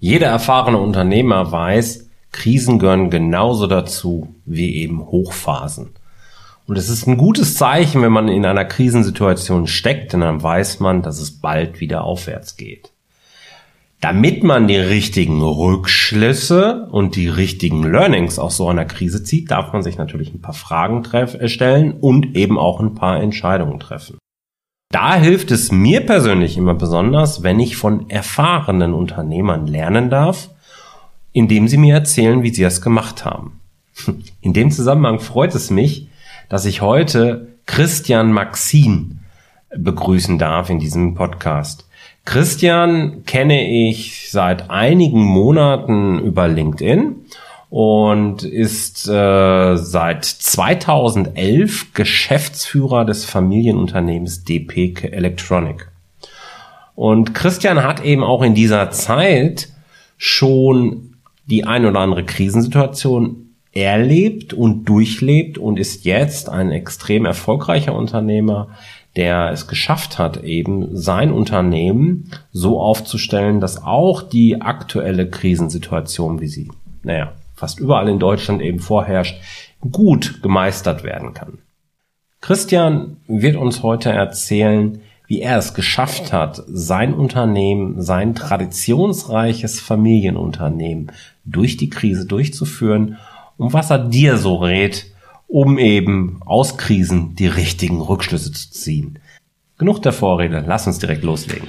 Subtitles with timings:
[0.00, 5.90] Jeder erfahrene Unternehmer weiß, Krisen gehören genauso dazu wie eben Hochphasen.
[6.66, 10.80] Und es ist ein gutes Zeichen, wenn man in einer Krisensituation steckt, denn dann weiß
[10.80, 12.92] man, dass es bald wieder aufwärts geht.
[14.00, 19.72] Damit man die richtigen Rückschlüsse und die richtigen Learnings aus so einer Krise zieht, darf
[19.72, 21.02] man sich natürlich ein paar Fragen
[21.48, 24.18] stellen und eben auch ein paar Entscheidungen treffen.
[24.90, 30.48] Da hilft es mir persönlich immer besonders, wenn ich von erfahrenen Unternehmern lernen darf,
[31.32, 33.60] indem sie mir erzählen, wie sie es gemacht haben.
[34.40, 36.08] In dem Zusammenhang freut es mich,
[36.48, 39.20] dass ich heute Christian Maxin
[39.76, 41.86] begrüßen darf in diesem Podcast.
[42.24, 47.16] Christian kenne ich seit einigen Monaten über LinkedIn
[47.70, 55.88] und ist äh, seit 2011 Geschäftsführer des Familienunternehmens DP Electronic.
[56.94, 59.68] Und Christian hat eben auch in dieser Zeit
[60.16, 61.14] schon
[61.46, 68.68] die ein oder andere Krisensituation erlebt und durchlebt und ist jetzt ein extrem erfolgreicher Unternehmer,
[69.14, 76.48] der es geschafft hat, eben sein Unternehmen so aufzustellen, dass auch die aktuelle Krisensituation, wie
[76.48, 76.70] sie,
[77.02, 79.40] naja, fast überall in Deutschland eben vorherrscht,
[79.90, 81.58] gut gemeistert werden kann.
[82.40, 91.12] Christian wird uns heute erzählen, wie er es geschafft hat, sein Unternehmen, sein traditionsreiches Familienunternehmen
[91.44, 93.18] durch die Krise durchzuführen
[93.58, 95.12] und was er dir so rät,
[95.48, 99.18] um eben aus Krisen die richtigen Rückschlüsse zu ziehen.
[99.76, 101.68] Genug der Vorrede, lass uns direkt loslegen.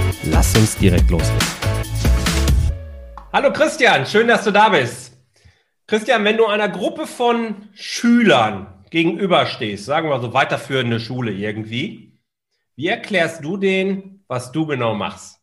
[0.25, 1.39] Lass uns direkt loslegen.
[3.33, 5.17] Hallo Christian, schön, dass du da bist.
[5.87, 12.19] Christian, wenn du einer Gruppe von Schülern gegenüberstehst, sagen wir so weiterführende Schule irgendwie,
[12.75, 15.39] wie erklärst du denen, was du genau machst?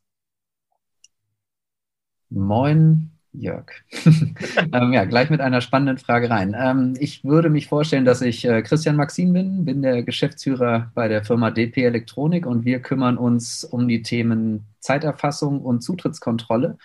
[2.29, 3.71] Moin, Jörg.
[4.73, 6.57] ähm, ja, gleich mit einer spannenden Frage rein.
[6.59, 11.09] Ähm, ich würde mich vorstellen, dass ich äh, Christian Maxim bin, bin der Geschäftsführer bei
[11.09, 16.79] der Firma DP Elektronik und wir kümmern uns um die Themen Zeiterfassung und Zutrittskontrolle.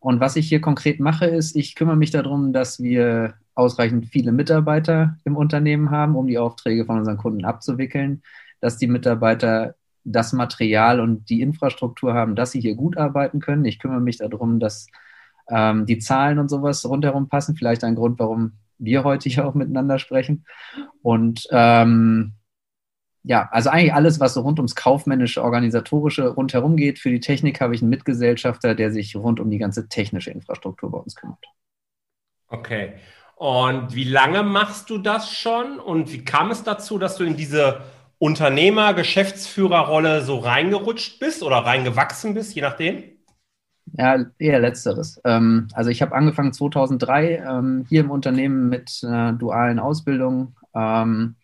[0.00, 4.32] Und was ich hier konkret mache, ist, ich kümmere mich darum, dass wir ausreichend viele
[4.32, 8.22] Mitarbeiter im Unternehmen haben, um die Aufträge von unseren Kunden abzuwickeln,
[8.60, 13.64] dass die Mitarbeiter das Material und die Infrastruktur haben, dass sie hier gut arbeiten können.
[13.64, 14.88] Ich kümmere mich darum, dass
[15.48, 17.56] ähm, die Zahlen und sowas rundherum passen.
[17.56, 20.44] Vielleicht ein Grund, warum wir heute hier auch miteinander sprechen.
[21.02, 22.34] Und ähm,
[23.22, 26.98] ja, also eigentlich alles, was so rund ums kaufmännische, organisatorische rundherum geht.
[26.98, 30.90] Für die Technik habe ich einen Mitgesellschafter, der sich rund um die ganze technische Infrastruktur
[30.90, 31.44] bei uns kümmert.
[32.48, 32.94] Okay.
[33.36, 35.80] Und wie lange machst du das schon?
[35.80, 37.80] Und wie kam es dazu, dass du in diese
[38.18, 43.13] Unternehmer, Geschäftsführerrolle so reingerutscht bist oder reingewachsen bist, je nachdem?
[43.96, 45.20] Ja, eher letzteres.
[45.24, 51.36] Ähm, also ich habe angefangen 2003 ähm, hier im Unternehmen mit einer dualen Ausbildung, ähm,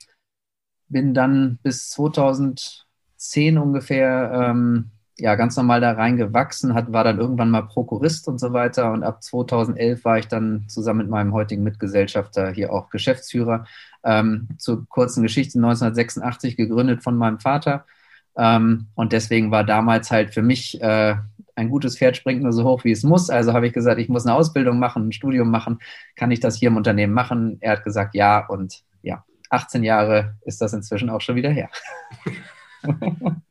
[0.88, 7.50] bin dann bis 2010 ungefähr ähm, ja, ganz normal da reingewachsen, hat, war dann irgendwann
[7.50, 11.62] mal Prokurist und so weiter und ab 2011 war ich dann zusammen mit meinem heutigen
[11.62, 13.66] Mitgesellschafter hier auch Geschäftsführer.
[14.02, 17.84] Ähm, zur kurzen Geschichte 1986 gegründet von meinem Vater.
[18.36, 21.16] Ähm, und deswegen war damals halt für mich äh,
[21.60, 23.28] ein gutes Pferd springt nur so hoch, wie es muss.
[23.28, 25.78] Also habe ich gesagt, ich muss eine Ausbildung machen, ein Studium machen.
[26.16, 27.58] Kann ich das hier im Unternehmen machen?
[27.60, 28.46] Er hat gesagt, ja.
[28.46, 31.68] Und ja, 18 Jahre ist das inzwischen auch schon wieder her.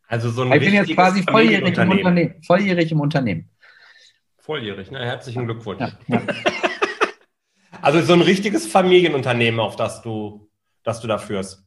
[0.07, 2.33] Also so ein ich bin jetzt quasi volljährig im Unternehmen.
[2.43, 3.49] Volljährig im Unternehmen.
[4.39, 5.05] Volljährig, ne?
[5.05, 5.81] Herzlichen Glückwunsch.
[5.81, 6.21] Ja, ja.
[7.83, 10.49] also so ein richtiges Familienunternehmen, auf das du,
[10.83, 11.63] das du da führst.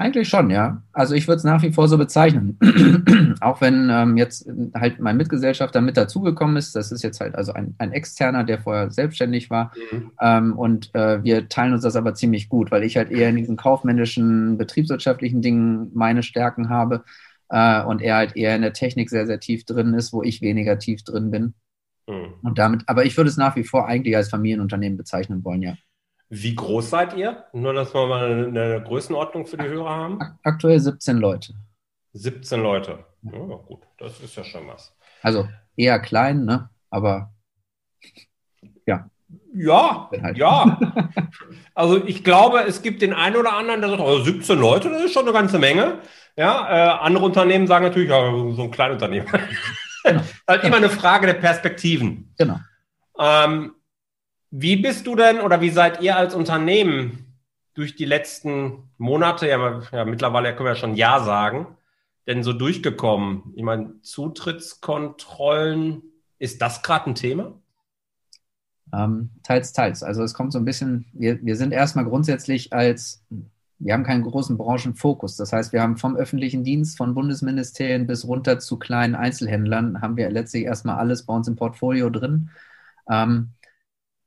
[0.00, 0.80] Eigentlich schon, ja.
[0.92, 2.56] Also ich würde es nach wie vor so bezeichnen.
[3.40, 6.76] auch wenn ähm, jetzt halt mein Mitgesellschafter mit dazugekommen ist.
[6.76, 9.72] Das ist jetzt halt also ein, ein Externer, der vorher selbstständig war.
[9.90, 10.12] Mhm.
[10.20, 13.34] Ähm, und äh, wir teilen uns das aber ziemlich gut, weil ich halt eher in
[13.34, 17.02] diesen kaufmännischen, betriebswirtschaftlichen Dingen meine Stärken habe
[17.48, 20.40] äh, und er halt eher in der Technik sehr, sehr tief drin ist, wo ich
[20.42, 21.54] weniger tief drin bin.
[22.06, 22.34] Mhm.
[22.44, 25.74] Und damit, aber ich würde es nach wie vor eigentlich als Familienunternehmen bezeichnen wollen, ja.
[26.30, 27.44] Wie groß seid ihr?
[27.52, 30.18] Nur, dass wir mal eine Größenordnung für die Hörer haben.
[30.42, 31.54] Aktuell 17 Leute.
[32.12, 33.04] 17 Leute.
[33.22, 34.94] Ja, gut, das ist ja schon was.
[35.22, 36.70] Also eher klein, ne?
[36.90, 37.32] Aber
[38.86, 39.10] ja.
[39.54, 40.36] Ja, halt.
[40.36, 40.78] ja.
[41.74, 45.04] Also ich glaube, es gibt den einen oder anderen, der sagt, oh, 17 Leute, das
[45.04, 46.00] ist schon eine ganze Menge.
[46.36, 49.28] Ja, äh, andere Unternehmen sagen natürlich, ja, so ein Kleinunternehmen.
[50.04, 50.22] Genau.
[50.46, 52.32] halt immer eine Frage der Perspektiven.
[52.38, 52.60] Genau.
[53.18, 53.74] Ähm,
[54.50, 57.38] wie bist du denn oder wie seid ihr als Unternehmen
[57.74, 61.66] durch die letzten Monate, ja, ja mittlerweile können wir ja schon Ja sagen,
[62.26, 63.52] denn so durchgekommen?
[63.54, 66.02] Ich meine, Zutrittskontrollen,
[66.38, 67.52] ist das gerade ein Thema?
[68.92, 70.02] Ähm, teils, teils.
[70.02, 73.22] Also es kommt so ein bisschen, wir, wir sind erstmal grundsätzlich als,
[73.78, 75.36] wir haben keinen großen Branchenfokus.
[75.36, 80.16] Das heißt, wir haben vom öffentlichen Dienst, von Bundesministerien bis runter zu kleinen Einzelhändlern, haben
[80.16, 82.50] wir letztlich erstmal alles bei uns im Portfolio drin.
[83.10, 83.50] Ähm,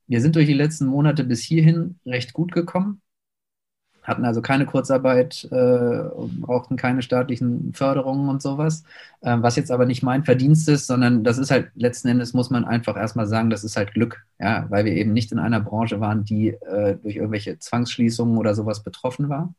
[0.06, 3.00] wir sind durch die letzten Monate bis hierhin recht gut gekommen,
[4.02, 6.02] hatten also keine Kurzarbeit, äh,
[6.40, 8.82] brauchten keine staatlichen Förderungen und sowas,
[9.20, 12.50] äh, was jetzt aber nicht mein Verdienst ist, sondern das ist halt letzten Endes, muss
[12.50, 15.60] man einfach erstmal sagen, das ist halt Glück, ja, weil wir eben nicht in einer
[15.60, 19.54] Branche waren, die äh, durch irgendwelche Zwangsschließungen oder sowas betroffen war.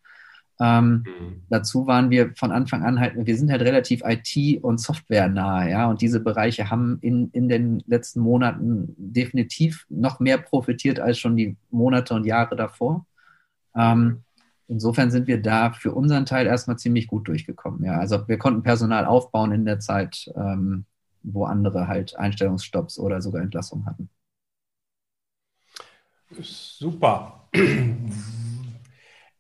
[0.59, 1.41] Ähm, mhm.
[1.49, 5.71] Dazu waren wir von Anfang an halt, wir sind halt relativ IT- und Software nahe,
[5.71, 11.19] ja, und diese Bereiche haben in, in den letzten Monaten definitiv noch mehr profitiert als
[11.19, 13.05] schon die Monate und Jahre davor.
[13.75, 14.23] Ähm,
[14.67, 17.97] insofern sind wir da für unseren Teil erstmal ziemlich gut durchgekommen, ja.
[17.97, 20.85] Also wir konnten Personal aufbauen in der Zeit, ähm,
[21.23, 24.09] wo andere halt Einstellungsstopps oder sogar Entlassungen hatten.
[26.41, 27.47] Super.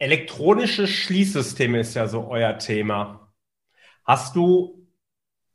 [0.03, 3.31] Elektronische Schließsysteme ist ja so euer Thema.
[4.03, 4.85] Hast du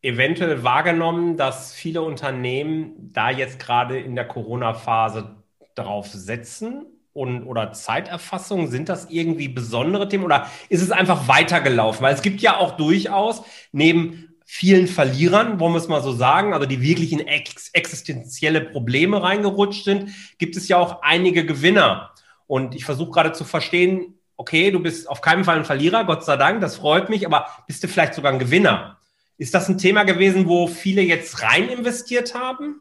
[0.01, 5.37] eventuell wahrgenommen, dass viele Unternehmen da jetzt gerade in der Corona-Phase
[5.75, 6.87] drauf setzen?
[7.13, 12.03] Und, oder Zeiterfassung, sind das irgendwie besondere Themen oder ist es einfach weitergelaufen?
[12.03, 13.43] Weil es gibt ja auch durchaus
[13.73, 18.63] neben vielen Verlierern, wollen wir es mal so sagen, also die wirklich in ex existenzielle
[18.63, 20.09] Probleme reingerutscht sind,
[20.39, 22.15] gibt es ja auch einige Gewinner.
[22.47, 26.25] Und ich versuche gerade zu verstehen, okay, du bist auf keinen Fall ein Verlierer, Gott
[26.25, 28.99] sei Dank, das freut mich, aber bist du vielleicht sogar ein Gewinner?
[29.37, 32.81] Ist das ein Thema gewesen, wo viele jetzt rein investiert haben?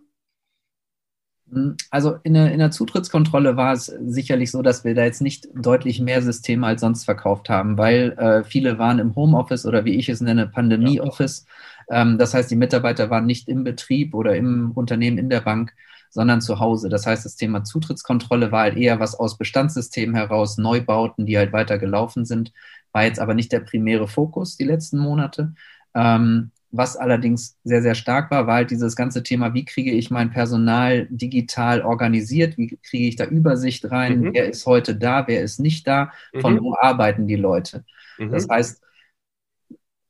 [1.51, 5.21] Hm, also in der, in der Zutrittskontrolle war es sicherlich so, dass wir da jetzt
[5.21, 9.83] nicht deutlich mehr Systeme als sonst verkauft haben, weil äh, viele waren im Homeoffice oder
[9.83, 11.45] wie ich es nenne, Pandemie-Office.
[11.89, 15.73] Ähm, das heißt, die Mitarbeiter waren nicht im Betrieb oder im Unternehmen in der Bank
[16.09, 16.89] sondern zu Hause.
[16.89, 21.53] Das heißt, das Thema Zutrittskontrolle war halt eher was aus Bestandssystemen heraus, Neubauten, die halt
[21.53, 22.53] weiter gelaufen sind,
[22.91, 25.53] war jetzt aber nicht der primäre Fokus die letzten Monate.
[25.93, 30.11] Ähm, was allerdings sehr, sehr stark war, war halt dieses ganze Thema, wie kriege ich
[30.11, 34.33] mein Personal digital organisiert, wie kriege ich da Übersicht rein, mhm.
[34.33, 36.61] wer ist heute da, wer ist nicht da, von mhm.
[36.61, 37.85] wo arbeiten die Leute.
[38.17, 38.31] Mhm.
[38.31, 38.81] Das heißt,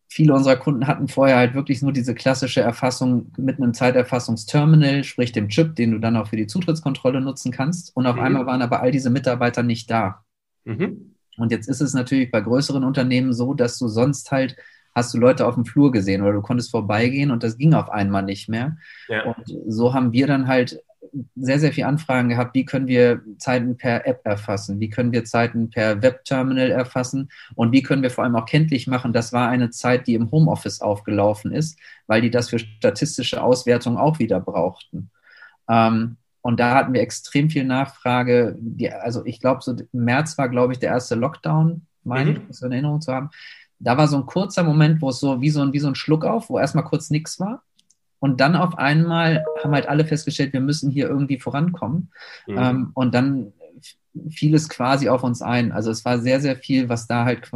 [0.08, 5.32] viele unserer Kunden hatten vorher halt wirklich nur diese klassische Erfassung mit einem Zeiterfassungsterminal, sprich
[5.32, 7.96] dem Chip, den du dann auch für die Zutrittskontrolle nutzen kannst.
[7.96, 8.22] Und auf mhm.
[8.22, 10.24] einmal waren aber all diese Mitarbeiter nicht da.
[10.64, 11.16] Mhm.
[11.38, 14.56] Und jetzt ist es natürlich bei größeren Unternehmen so, dass du sonst halt
[14.96, 17.90] hast du Leute auf dem Flur gesehen oder du konntest vorbeigehen und das ging auf
[17.90, 18.78] einmal nicht mehr.
[19.08, 19.26] Ja.
[19.26, 20.82] Und so haben wir dann halt
[21.36, 25.26] sehr, sehr viele Anfragen gehabt, wie können wir Zeiten per App erfassen, wie können wir
[25.26, 29.50] Zeiten per Webterminal erfassen und wie können wir vor allem auch kenntlich machen, das war
[29.50, 34.40] eine Zeit, die im Homeoffice aufgelaufen ist, weil die das für statistische Auswertungen auch wieder
[34.40, 35.10] brauchten.
[35.70, 38.56] Ähm, und da hatten wir extrem viel Nachfrage.
[38.60, 42.42] Die, also ich glaube, so im März war, glaube ich, der erste Lockdown, meine mhm.
[42.50, 43.32] ich, in Erinnerung zu haben.
[43.80, 45.96] Da war so ein kurzer Moment, wo es so wie so ein, wie so ein
[45.96, 47.64] Schluck auf, wo erstmal kurz nichts war.
[48.20, 52.12] Und dann auf einmal haben halt alle festgestellt, wir müssen hier irgendwie vorankommen.
[52.48, 52.58] Mhm.
[52.58, 53.54] Ähm, und dann
[54.30, 55.72] fiel es quasi auf uns ein.
[55.72, 57.52] Also es war sehr, sehr viel, was da halt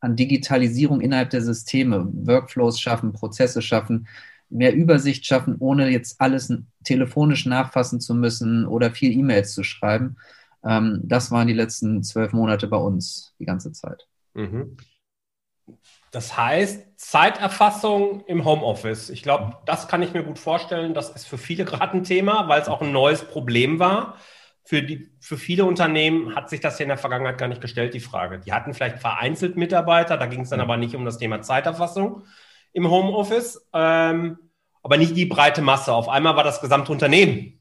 [0.00, 4.06] an Digitalisierung innerhalb der Systeme, Workflows schaffen, Prozesse schaffen,
[4.48, 6.52] mehr Übersicht schaffen, ohne jetzt alles
[6.84, 10.16] telefonisch nachfassen zu müssen oder viel E-Mails zu schreiben.
[10.64, 14.06] Ähm, das waren die letzten zwölf Monate bei uns die ganze Zeit.
[14.34, 14.76] Mhm.
[16.10, 19.10] Das heißt, Zeiterfassung im Homeoffice.
[19.10, 20.94] Ich glaube, das kann ich mir gut vorstellen.
[20.94, 24.16] Das ist für viele gerade ein Thema, weil es auch ein neues Problem war.
[24.64, 27.94] Für, die, für viele Unternehmen hat sich das ja in der Vergangenheit gar nicht gestellt,
[27.94, 28.38] die Frage.
[28.38, 32.24] Die hatten vielleicht vereinzelt Mitarbeiter, da ging es dann aber nicht um das Thema Zeiterfassung
[32.72, 34.38] im Homeoffice, ähm,
[34.82, 35.92] aber nicht die breite Masse.
[35.92, 37.60] Auf einmal war das gesamte Unternehmen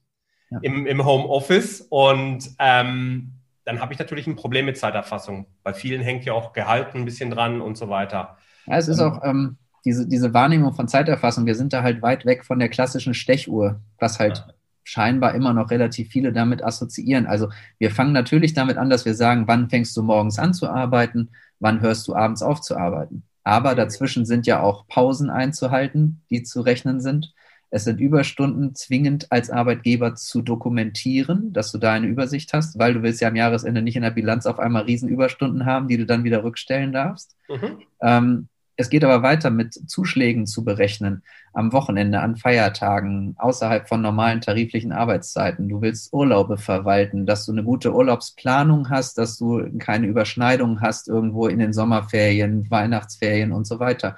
[0.51, 0.59] ja.
[0.61, 5.47] im, im Homeoffice und ähm, dann habe ich natürlich ein Problem mit Zeiterfassung.
[5.63, 8.37] Bei vielen hängt ja auch Gehalt ein bisschen dran und so weiter.
[8.65, 11.45] Ja, es ist ähm, auch ähm, diese, diese Wahrnehmung von Zeiterfassung.
[11.45, 14.53] Wir sind da halt weit weg von der klassischen Stechuhr, was halt ja.
[14.83, 17.27] scheinbar immer noch relativ viele damit assoziieren.
[17.27, 20.69] Also wir fangen natürlich damit an, dass wir sagen, wann fängst du morgens an zu
[20.69, 23.23] arbeiten, wann hörst du abends auf zu arbeiten.
[23.43, 23.77] Aber mhm.
[23.77, 27.33] dazwischen sind ja auch Pausen einzuhalten, die zu rechnen sind.
[27.71, 32.95] Es sind Überstunden zwingend als Arbeitgeber zu dokumentieren, dass du da eine Übersicht hast, weil
[32.95, 36.05] du willst ja am Jahresende nicht in der Bilanz auf einmal Riesenüberstunden haben, die du
[36.05, 37.35] dann wieder rückstellen darfst.
[37.47, 37.81] Mhm.
[38.01, 38.47] Ähm,
[38.79, 41.21] es geht aber weiter mit Zuschlägen zu berechnen
[41.51, 45.67] am Wochenende, an Feiertagen, außerhalb von normalen tariflichen Arbeitszeiten.
[45.67, 51.09] Du willst Urlaube verwalten, dass du eine gute Urlaubsplanung hast, dass du keine Überschneidungen hast
[51.09, 54.15] irgendwo in den Sommerferien, Weihnachtsferien und so weiter.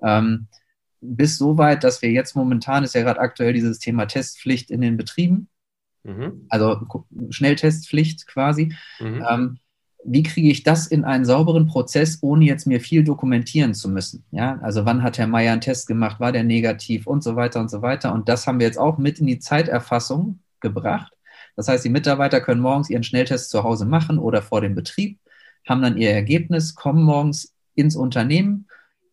[0.00, 0.46] Ähm,
[1.00, 4.80] bis so weit, dass wir jetzt momentan ist ja gerade aktuell dieses Thema Testpflicht in
[4.80, 5.48] den Betrieben,
[6.04, 6.46] mhm.
[6.48, 6.80] also
[7.30, 8.74] Schnelltestpflicht quasi.
[9.00, 9.24] Mhm.
[9.28, 9.58] Ähm,
[10.08, 14.24] wie kriege ich das in einen sauberen Prozess, ohne jetzt mir viel dokumentieren zu müssen?
[14.30, 17.60] Ja, also wann hat Herr Meier einen Test gemacht, war der negativ und so weiter
[17.60, 18.12] und so weiter.
[18.12, 21.12] Und das haben wir jetzt auch mit in die Zeiterfassung gebracht.
[21.56, 25.18] Das heißt, die Mitarbeiter können morgens ihren Schnelltest zu Hause machen oder vor dem Betrieb,
[25.66, 28.68] haben dann ihr Ergebnis, kommen morgens ins Unternehmen,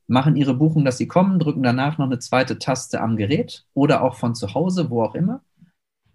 [0.07, 4.03] machen ihre Buchung, dass sie kommen, drücken danach noch eine zweite Taste am Gerät oder
[4.03, 5.41] auch von zu Hause, wo auch immer.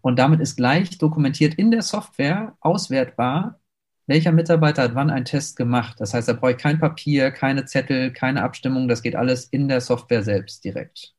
[0.00, 3.60] Und damit ist gleich dokumentiert in der Software auswertbar,
[4.06, 6.00] welcher Mitarbeiter hat wann einen Test gemacht.
[6.00, 8.88] Das heißt, da brauche ich kein Papier, keine Zettel, keine Abstimmung.
[8.88, 11.14] Das geht alles in der Software selbst direkt.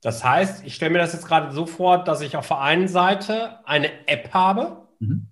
[0.00, 2.86] Das heißt, ich stelle mir das jetzt gerade so vor, dass ich auf der einen
[2.86, 5.26] Seite eine App habe, mhm.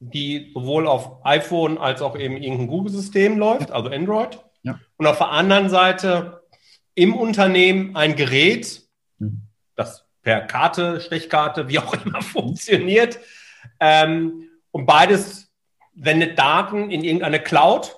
[0.00, 4.38] die sowohl auf iPhone als auch eben irgendein Google-System läuft, also Android.
[4.64, 4.80] Ja.
[4.96, 6.42] Und auf der anderen Seite
[6.94, 8.82] im Unternehmen ein Gerät,
[9.18, 9.42] mhm.
[9.76, 13.20] das per Karte, Stechkarte, wie auch immer funktioniert.
[13.78, 15.52] Ähm, und beides
[15.94, 17.96] wendet Daten in irgendeine Cloud,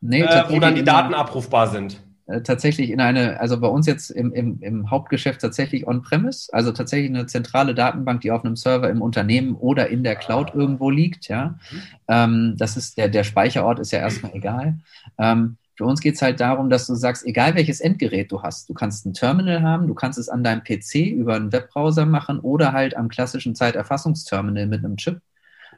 [0.00, 2.02] nee, äh, wo dann die Daten abrufbar sind?
[2.30, 6.72] Äh, tatsächlich in eine, also bei uns jetzt im, im, im Hauptgeschäft tatsächlich on-premise, also
[6.72, 10.56] tatsächlich eine zentrale Datenbank, die auf einem Server im Unternehmen oder in der Cloud ah.
[10.56, 11.58] irgendwo liegt, ja.
[11.70, 11.82] Mhm.
[12.08, 14.78] Ähm, das ist der, der Speicherort ist ja erstmal egal.
[15.18, 18.68] Ähm, für uns geht es halt darum, dass du sagst, egal welches Endgerät du hast,
[18.68, 22.38] du kannst ein Terminal haben, du kannst es an deinem PC über einen Webbrowser machen
[22.38, 25.22] oder halt am klassischen Zeiterfassungsterminal mit einem Chip.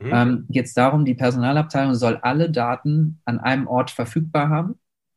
[0.01, 0.11] Mhm.
[0.13, 4.75] Ähm, geht es darum, die Personalabteilung soll alle Daten an einem Ort verfügbar haben,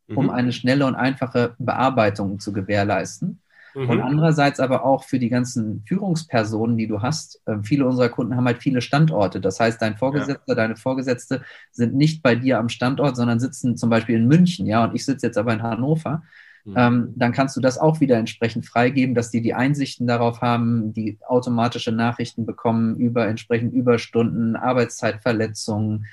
[0.07, 0.29] um mhm.
[0.29, 3.41] eine schnelle und einfache Bearbeitung zu gewährleisten.
[3.75, 3.89] Mhm.
[3.89, 7.41] Und andererseits aber auch für die ganzen Führungspersonen, die du hast.
[7.45, 9.41] Äh, viele unserer Kunden haben halt viele Standorte.
[9.41, 10.55] Das heißt, dein Vorgesetzter, ja.
[10.55, 11.41] deine Vorgesetzte
[11.71, 15.05] sind nicht bei dir am Standort, sondern sitzen zum Beispiel in München, ja, und ich
[15.05, 16.23] sitze jetzt aber in Hannover.
[16.63, 16.73] Mhm.
[16.77, 20.93] Ähm, dann kannst du das auch wieder entsprechend freigeben, dass die die Einsichten darauf haben,
[20.93, 26.05] die automatische Nachrichten bekommen über entsprechend Überstunden, Arbeitszeitverletzungen,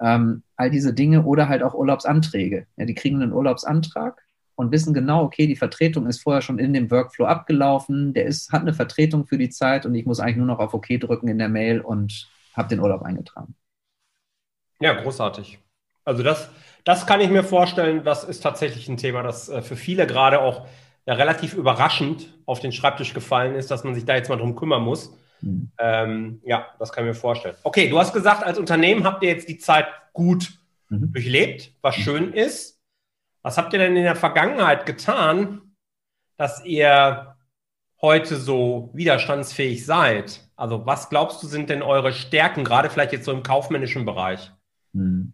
[0.00, 2.66] ähm, all diese Dinge oder halt auch Urlaubsanträge.
[2.76, 4.20] Ja, die kriegen einen Urlaubsantrag
[4.60, 8.52] und wissen genau, okay, die Vertretung ist vorher schon in dem Workflow abgelaufen, der ist,
[8.52, 11.28] hat eine Vertretung für die Zeit und ich muss eigentlich nur noch auf OK drücken
[11.28, 13.54] in der Mail und habe den Urlaub eingetragen.
[14.80, 15.58] Ja, großartig.
[16.04, 16.50] Also das,
[16.84, 20.40] das kann ich mir vorstellen, das ist tatsächlich ein Thema, das äh, für viele gerade
[20.40, 20.66] auch
[21.06, 24.56] ja, relativ überraschend auf den Schreibtisch gefallen ist, dass man sich da jetzt mal drum
[24.56, 25.16] kümmern muss.
[25.40, 25.70] Mhm.
[25.78, 27.56] Ähm, ja, das kann ich mir vorstellen.
[27.62, 30.52] Okay, du hast gesagt, als Unternehmen habt ihr jetzt die Zeit gut
[30.88, 31.12] mhm.
[31.12, 32.02] durchlebt, was mhm.
[32.02, 32.79] schön ist.
[33.42, 35.62] Was habt ihr denn in der Vergangenheit getan,
[36.36, 37.36] dass ihr
[38.00, 40.48] heute so widerstandsfähig seid?
[40.56, 44.52] Also was glaubst du sind denn eure Stärken, gerade vielleicht jetzt so im kaufmännischen Bereich?
[44.92, 45.32] Mhm.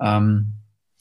[0.00, 0.54] Ähm,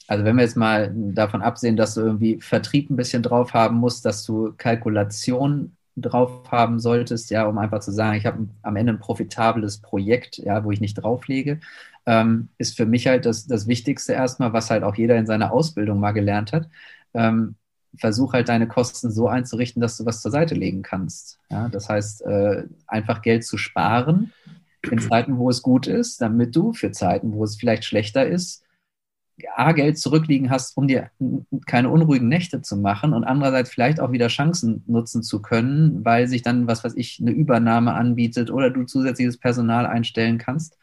[0.07, 3.77] also wenn wir jetzt mal davon absehen, dass du irgendwie Vertrieb ein bisschen drauf haben
[3.77, 8.75] musst, dass du Kalkulation drauf haben solltest, ja, um einfach zu sagen, ich habe am
[8.75, 11.59] Ende ein profitables Projekt, ja, wo ich nicht drauflege,
[12.05, 15.51] ähm, ist für mich halt das, das Wichtigste erstmal, was halt auch jeder in seiner
[15.51, 16.69] Ausbildung mal gelernt hat.
[17.13, 17.55] Ähm,
[17.97, 21.39] versuch halt deine Kosten so einzurichten, dass du was zur Seite legen kannst.
[21.49, 24.31] Ja, das heißt, äh, einfach Geld zu sparen
[24.89, 28.63] in Zeiten, wo es gut ist, damit du für Zeiten, wo es vielleicht schlechter ist,
[29.55, 31.09] A, Geld zurückliegen hast, um dir
[31.65, 36.27] keine unruhigen Nächte zu machen und andererseits vielleicht auch wieder Chancen nutzen zu können, weil
[36.27, 40.77] sich dann, was weiß ich, eine Übernahme anbietet oder du zusätzliches Personal einstellen kannst.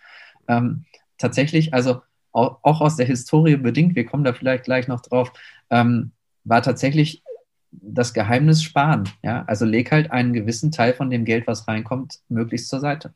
[0.49, 0.85] Ähm,
[1.19, 5.33] tatsächlich, also auch, auch, aus der Historie bedingt, wir kommen da vielleicht gleich noch drauf,
[5.71, 6.13] ähm,
[6.45, 7.23] war tatsächlich
[7.71, 9.09] das Geheimnis sparen.
[9.23, 9.45] Ja?
[9.47, 13.15] Also leg halt einen gewissen Teil von dem Geld, was reinkommt, möglichst zur Seite.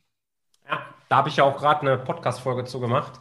[0.68, 3.20] Ja, da habe ich ja auch gerade eine Podcast-Folge zu gemacht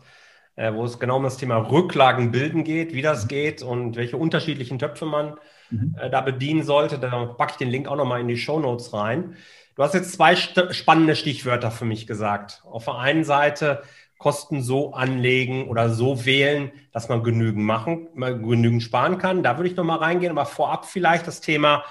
[0.74, 4.80] wo es genau um das Thema Rücklagen bilden geht, wie das geht und welche unterschiedlichen
[4.80, 5.36] Töpfe man
[5.70, 5.96] mhm.
[6.00, 7.00] äh, da bedienen sollte.
[7.00, 9.36] Da packe ich den Link auch nochmal in die Show Notes rein.
[9.76, 12.62] Du hast jetzt zwei st spannende Stichwörter für mich gesagt.
[12.66, 13.84] Auf der einen Seite
[14.18, 19.44] Kosten so anlegen oder so wählen, dass man genügend machen, genügend sparen kann.
[19.44, 21.86] Da würde ich nochmal reingehen, aber vorab vielleicht das Thema,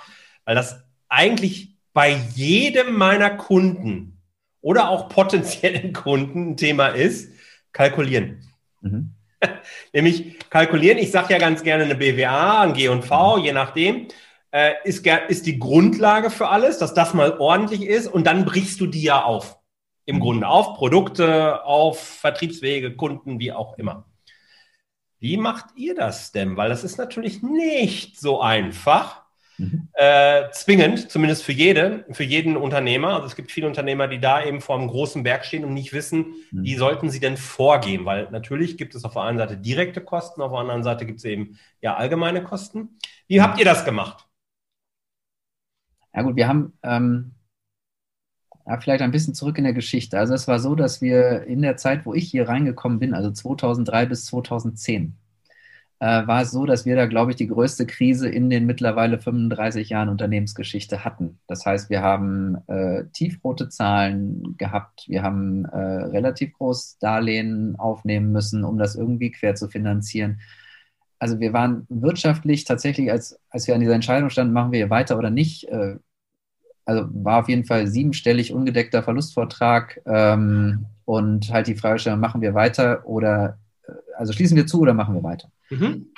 [0.44, 4.20] weil das eigentlich bei jedem meiner Kunden
[4.60, 7.32] oder auch potenziellen Kunden ein Thema ist,
[7.72, 8.47] kalkulieren.
[8.80, 9.14] Mhm.
[9.92, 14.08] Nämlich kalkulieren, ich sage ja ganz gerne eine BWA, ein G&V, je nachdem.
[14.50, 18.80] äh, ist, ist die Grundlage für alles, dass das mal ordentlich ist und dann brichst
[18.80, 19.58] du die ja auf.
[20.04, 20.20] Im mhm.
[20.20, 24.06] Grunde auf Produkte, auf Vertriebswege, Kunden, wie auch immer.
[25.18, 26.56] Wie macht ihr das denn?
[26.56, 29.27] Weil das ist natürlich nicht so einfach.
[29.58, 29.88] Mhm.
[29.92, 33.14] Äh, zwingend, zumindest für jede, für jeden Unternehmer.
[33.14, 35.92] Also es gibt viele Unternehmer, die da eben vor einem großen Berg stehen und nicht
[35.92, 36.62] wissen, mhm.
[36.62, 38.04] wie sollten sie denn vorgehen.
[38.04, 41.18] Weil natürlich gibt es auf der einen Seite direkte Kosten, auf der anderen Seite gibt
[41.18, 42.98] es eben ja allgemeine Kosten.
[43.26, 43.42] Wie mhm.
[43.42, 44.26] habt ihr das gemacht?
[46.14, 47.34] Ja gut, wir haben ähm,
[48.66, 50.18] ja, vielleicht ein bisschen zurück in der Geschichte.
[50.18, 53.30] Also es war so, dass wir in der Zeit, wo ich hier reingekommen bin, also
[53.30, 55.16] 2003 bis 2010,
[56.00, 59.18] äh, war es so, dass wir da, glaube ich, die größte Krise in den mittlerweile
[59.18, 61.40] 35 Jahren Unternehmensgeschichte hatten.
[61.48, 68.30] Das heißt, wir haben äh, tiefrote Zahlen gehabt, wir haben äh, relativ groß Darlehen aufnehmen
[68.30, 70.40] müssen, um das irgendwie quer zu finanzieren.
[71.18, 74.90] Also wir waren wirtschaftlich tatsächlich, als, als wir an dieser Entscheidung standen, machen wir hier
[74.90, 75.96] weiter oder nicht, äh,
[76.84, 82.54] also war auf jeden Fall siebenstellig ungedeckter Verlustvortrag ähm, und halt die Fragestellung, machen wir
[82.54, 85.50] weiter oder, äh, also schließen wir zu oder machen wir weiter?
[85.70, 86.12] Mhm.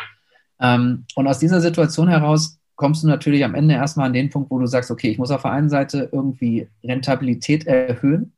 [0.60, 4.50] Ähm, und aus dieser Situation heraus kommst du natürlich am Ende erstmal an den Punkt,
[4.50, 8.32] wo du sagst, okay, ich muss auf der einen Seite irgendwie Rentabilität erhöhen,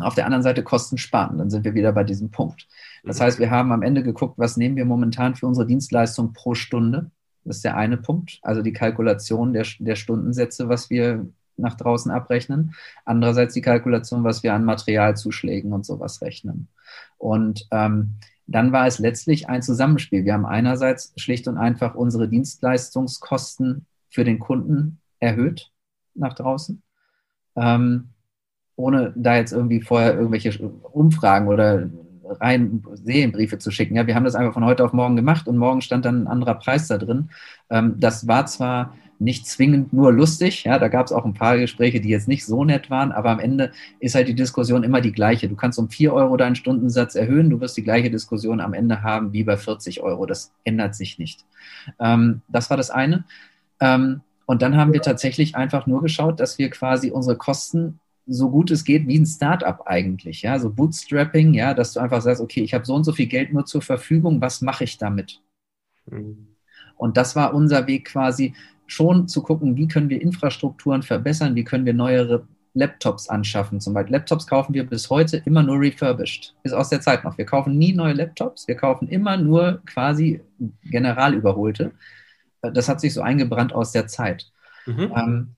[0.00, 1.38] auf der anderen Seite Kosten sparen.
[1.38, 2.66] Dann sind wir wieder bei diesem Punkt.
[3.04, 3.24] Das mhm.
[3.24, 7.10] heißt, wir haben am Ende geguckt, was nehmen wir momentan für unsere Dienstleistung pro Stunde
[7.44, 11.26] das ist der eine Punkt, also die Kalkulation der, der Stundensätze, was wir
[11.56, 12.74] nach draußen abrechnen.
[13.04, 16.68] Andererseits die Kalkulation, was wir an Materialzuschlägen und sowas rechnen.
[17.18, 18.16] Und ähm,
[18.52, 20.24] dann war es letztlich ein Zusammenspiel.
[20.24, 25.70] Wir haben einerseits schlicht und einfach unsere Dienstleistungskosten für den Kunden erhöht
[26.14, 26.82] nach draußen,
[27.56, 28.10] ähm,
[28.76, 31.88] ohne da jetzt irgendwie vorher irgendwelche Umfragen oder
[32.40, 33.96] rein Serienbriefe zu schicken.
[33.96, 36.26] Ja, wir haben das einfach von heute auf morgen gemacht und morgen stand dann ein
[36.28, 37.30] anderer Preis da drin.
[37.70, 41.56] Ähm, das war zwar nicht zwingend nur lustig, ja, da gab es auch ein paar
[41.56, 45.00] Gespräche, die jetzt nicht so nett waren, aber am Ende ist halt die Diskussion immer
[45.00, 45.48] die gleiche.
[45.48, 49.02] Du kannst um 4 Euro deinen Stundensatz erhöhen, du wirst die gleiche Diskussion am Ende
[49.02, 50.26] haben wie bei 40 Euro.
[50.26, 51.44] Das ändert sich nicht.
[52.00, 53.24] Ähm, das war das eine.
[53.80, 58.50] Ähm, und dann haben wir tatsächlich einfach nur geschaut, dass wir quasi unsere Kosten so
[58.50, 62.40] gut es geht wie ein Startup eigentlich, ja, so Bootstrapping, ja, dass du einfach sagst,
[62.40, 65.40] okay, ich habe so und so viel Geld nur zur Verfügung, was mache ich damit?
[66.06, 66.48] Mhm.
[66.96, 68.54] Und das war unser Weg quasi
[68.92, 73.80] schon zu gucken, wie können wir Infrastrukturen verbessern, wie können wir neuere Laptops anschaffen.
[73.80, 76.54] Zum Beispiel Laptops kaufen wir bis heute immer nur refurbished.
[76.62, 77.36] Ist aus der Zeit noch.
[77.36, 80.40] Wir kaufen nie neue Laptops, wir kaufen immer nur quasi
[80.84, 81.92] generalüberholte.
[82.60, 84.50] Das hat sich so eingebrannt aus der Zeit.
[84.86, 85.12] Mhm.
[85.16, 85.56] Ähm,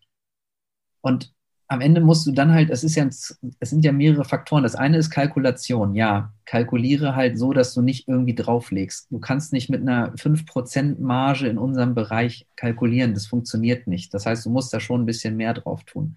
[1.03, 1.34] und
[1.75, 4.63] am Ende musst du dann halt, es ist ja, es sind ja mehrere Faktoren.
[4.63, 5.97] Das eine ist Kalkulation.
[5.97, 9.09] Ja, kalkuliere halt so, dass du nicht irgendwie drauflegst.
[9.11, 13.13] Du kannst nicht mit einer 5% Marge in unserem Bereich kalkulieren.
[13.13, 14.15] Das funktioniert nicht.
[14.15, 16.17] Das heißt, du musst da schon ein bisschen mehr drauf tun.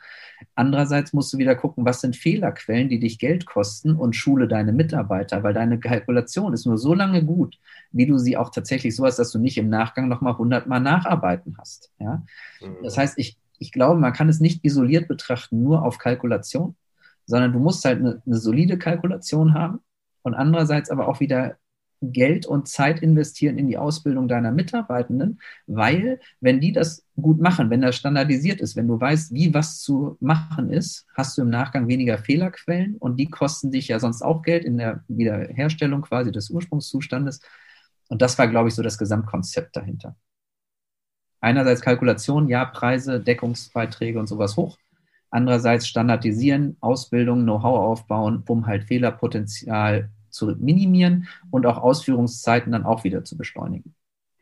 [0.54, 4.74] Andererseits musst du wieder gucken, was sind Fehlerquellen, die dich Geld kosten und schule deine
[4.74, 7.58] Mitarbeiter, weil deine Kalkulation ist nur so lange gut,
[7.92, 10.82] wie du sie auch tatsächlich so hast, dass du nicht im Nachgang nochmal 100 Mal
[10.82, 11.90] nacharbeiten hast.
[11.98, 12.22] Ja?
[12.62, 12.84] Mhm.
[12.84, 16.76] Das heißt, ich, ich glaube, man kann es nicht isoliert betrachten, nur auf Kalkulation,
[17.26, 19.80] sondern du musst halt eine, eine solide Kalkulation haben
[20.24, 21.58] und andererseits aber auch wieder
[22.02, 27.72] Geld und Zeit investieren in die Ausbildung deiner Mitarbeitenden, weil wenn die das gut machen,
[27.72, 31.50] wenn das standardisiert ist, wenn du weißt, wie was zu machen ist, hast du im
[31.50, 36.32] Nachgang weniger Fehlerquellen und die kosten dich ja sonst auch Geld in der Wiederherstellung quasi
[36.32, 37.42] des Ursprungszustandes.
[38.10, 40.16] Und das war, glaube ich, so das Gesamtkonzept dahinter
[41.40, 44.78] einerseits Kalkulation, ja, Preise, Deckungsbeiträge und sowas hoch.
[45.30, 53.04] Andererseits standardisieren, Ausbildung, Know-how aufbauen, um halt Fehlerpotenzial zu minimieren und auch Ausführungszeiten dann auch
[53.04, 53.94] wieder zu beschleunigen.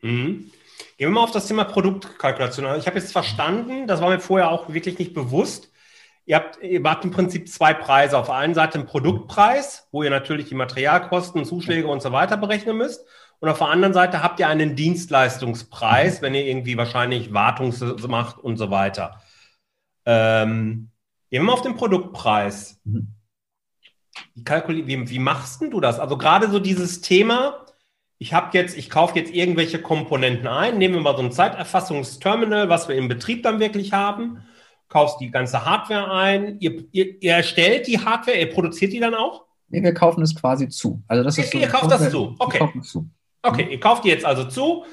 [0.02, 0.50] Mhm.
[0.98, 2.66] Gehen wir mal auf das Thema Produktkalkulation.
[2.66, 5.70] Also ich habe jetzt verstanden, das war mir vorher auch wirklich nicht bewusst.
[6.26, 8.18] Ihr habt, ihr habt im Prinzip zwei Preise.
[8.18, 12.36] Auf der einen Seite einen Produktpreis, wo ihr natürlich die Materialkosten, Zuschläge und so weiter
[12.36, 13.06] berechnen müsst.
[13.40, 17.74] Und auf der anderen Seite habt ihr einen Dienstleistungspreis, wenn ihr irgendwie wahrscheinlich Wartung
[18.08, 19.20] macht und so weiter.
[20.06, 20.90] Ähm,
[21.30, 22.80] gehen wir mal auf den Produktpreis.
[22.84, 23.12] Mhm.
[24.34, 26.00] Wie, wie, wie machst du das?
[26.00, 27.66] Also gerade so dieses Thema,
[28.18, 32.70] ich habe jetzt, ich kaufe jetzt irgendwelche Komponenten ein, nehmen wir mal so ein Zeiterfassungsterminal,
[32.70, 34.42] was wir im Betrieb dann wirklich haben,
[34.88, 39.14] kaufst die ganze Hardware ein, ihr, ihr, ihr erstellt die Hardware, ihr produziert die dann
[39.14, 39.44] auch?
[39.68, 41.02] Nee, wir kaufen es quasi zu.
[41.08, 42.70] Also das ist ihr, so ihr kauft das zu, okay.
[43.46, 44.84] Okay, ihr kauft die jetzt also zu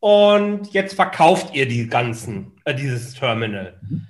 [0.00, 3.78] und jetzt verkauft ihr die ganzen, äh, dieses Terminal.
[3.82, 4.06] Mhm.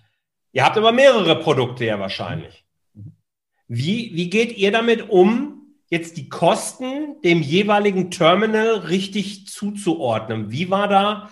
[0.52, 2.64] Ihr habt aber mehrere Produkte ja wahrscheinlich.
[3.68, 10.50] Wie, wie geht ihr damit um, jetzt die Kosten dem jeweiligen Terminal richtig zuzuordnen?
[10.50, 11.30] Wie war da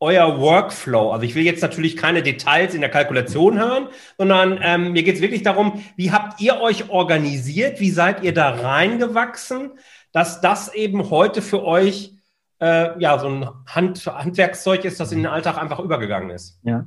[0.00, 1.12] euer Workflow?
[1.12, 5.16] Also ich will jetzt natürlich keine Details in der Kalkulation hören, sondern ähm, mir geht
[5.16, 7.80] es wirklich darum, wie habt ihr euch organisiert?
[7.80, 9.72] Wie seid ihr da reingewachsen,
[10.12, 12.16] dass das eben heute für euch
[12.60, 16.58] äh, ja so ein Hand, Handwerkszeug ist, das in den Alltag einfach übergegangen ist?
[16.62, 16.86] Ja.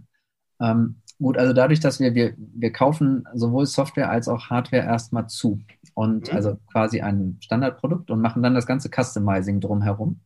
[0.61, 5.27] Ähm, gut, also dadurch, dass wir, wir, wir kaufen sowohl Software als auch Hardware erstmal
[5.27, 5.61] zu
[5.93, 6.35] und mhm.
[6.35, 10.21] also quasi ein Standardprodukt und machen dann das ganze Customizing drumherum.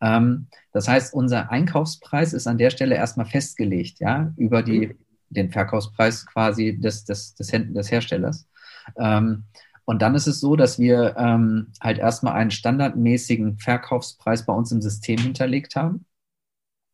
[0.00, 4.98] Ähm, das heißt, unser Einkaufspreis ist an der Stelle erstmal festgelegt, ja, über die, mhm.
[5.30, 8.46] den Verkaufspreis quasi des, des, des, des Herstellers.
[8.98, 9.44] Ähm,
[9.84, 14.72] und dann ist es so, dass wir ähm, halt erstmal einen standardmäßigen Verkaufspreis bei uns
[14.72, 16.06] im System hinterlegt haben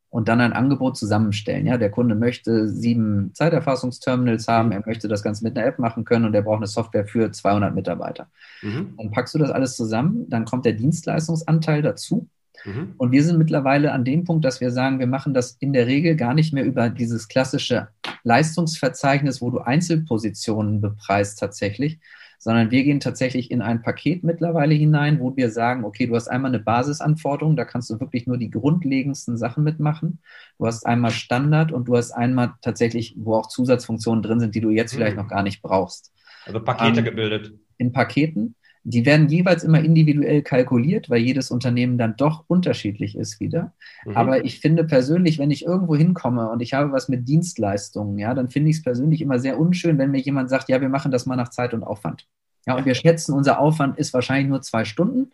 [0.09, 1.67] und dann ein Angebot zusammenstellen.
[1.67, 4.73] Ja, der Kunde möchte sieben Zeiterfassungsterminals haben, mhm.
[4.73, 7.31] er möchte das Ganze mit einer App machen können und er braucht eine Software für
[7.31, 8.29] 200 Mitarbeiter.
[8.63, 8.95] Mhm.
[8.97, 12.29] Dann packst du das alles zusammen, dann kommt der Dienstleistungsanteil dazu
[12.65, 12.95] Mhm.
[12.97, 15.87] Und wir sind mittlerweile an dem Punkt, dass wir sagen, wir machen das in der
[15.87, 17.89] Regel gar nicht mehr über dieses klassische
[18.23, 22.01] Leistungsverzeichnis, wo du Einzelpositionen bepreist tatsächlich,
[22.43, 26.29] sondern wir gehen tatsächlich in ein Paket mittlerweile hinein, wo wir sagen, okay, du hast
[26.29, 30.21] einmal eine Basisanforderung, da kannst du wirklich nur die grundlegendsten Sachen mitmachen.
[30.59, 34.63] Du hast einmal Standard und du hast einmal tatsächlich, wo auch Zusatzfunktionen drin sind, die
[34.63, 35.23] du jetzt vielleicht mhm.
[35.23, 36.15] noch gar nicht brauchst.
[36.47, 37.53] Also Pakete ähm, gebildet.
[37.77, 38.55] In Paketen.
[38.83, 43.75] Die werden jeweils immer individuell kalkuliert, weil jedes Unternehmen dann doch unterschiedlich ist wieder.
[44.07, 44.17] Mhm.
[44.17, 48.33] Aber ich finde persönlich, wenn ich irgendwo hinkomme und ich habe was mit Dienstleistungen, ja,
[48.33, 51.13] dann finde ich es persönlich immer sehr unschön, wenn mir jemand sagt, ja, wir machen
[51.13, 52.27] das mal nach Zeit und Aufwand.
[52.67, 55.31] Ja, und wir schätzen, unser Aufwand ist wahrscheinlich nur zwei Stunden.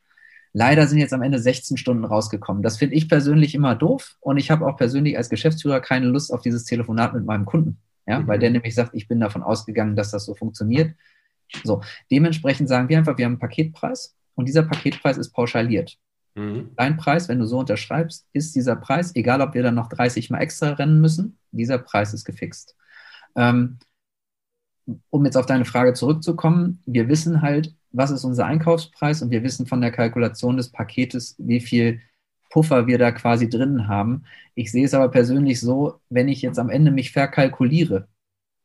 [0.52, 2.62] Leider sind jetzt am Ende 16 Stunden rausgekommen.
[2.62, 6.32] Das finde ich persönlich immer doof und ich habe auch persönlich als Geschäftsführer keine Lust
[6.32, 7.78] auf dieses Telefonat mit meinem Kunden.
[8.06, 8.28] Ja, mhm.
[8.28, 10.94] weil der nämlich sagt, ich bin davon ausgegangen, dass das so funktioniert.
[11.64, 15.98] So, dementsprechend sagen wir einfach, wir haben einen Paketpreis und dieser Paketpreis ist pauschaliert.
[16.35, 16.70] Mhm.
[16.76, 20.30] Dein Preis, wenn du so unterschreibst, ist dieser Preis, egal ob wir dann noch 30
[20.30, 22.76] mal extra rennen müssen, dieser Preis ist gefixt.
[23.35, 23.78] Ähm,
[25.11, 29.42] um jetzt auf deine Frage zurückzukommen, wir wissen halt, was ist unser Einkaufspreis und wir
[29.42, 32.00] wissen von der Kalkulation des Paketes, wie viel
[32.50, 34.24] Puffer wir da quasi drin haben.
[34.54, 38.09] Ich sehe es aber persönlich so, wenn ich jetzt am Ende mich verkalkuliere,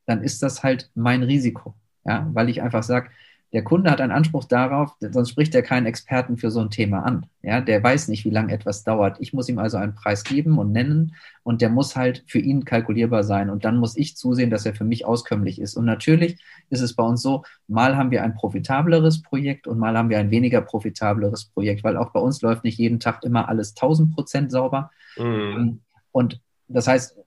[0.05, 1.75] dann ist das halt mein Risiko.
[2.05, 3.09] Ja, weil ich einfach sage,
[3.53, 7.03] der Kunde hat einen Anspruch darauf, sonst spricht er keinen Experten für so ein Thema
[7.03, 7.25] an.
[7.41, 9.17] Ja, der weiß nicht, wie lange etwas dauert.
[9.19, 12.63] Ich muss ihm also einen Preis geben und nennen und der muss halt für ihn
[12.63, 13.49] kalkulierbar sein.
[13.49, 15.75] Und dann muss ich zusehen, dass er für mich auskömmlich ist.
[15.75, 19.97] Und natürlich ist es bei uns so, mal haben wir ein profitableres Projekt und mal
[19.97, 23.49] haben wir ein weniger profitableres Projekt, weil auch bei uns läuft nicht jeden Tag immer
[23.49, 24.91] alles 1000 Prozent sauber.
[25.17, 25.81] Mhm.
[26.13, 27.17] Und das heißt,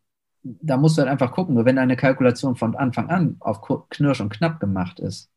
[0.44, 4.20] da musst du halt einfach gucken, nur wenn deine Kalkulation von Anfang an auf Knirsch
[4.20, 5.30] und Knapp gemacht ist,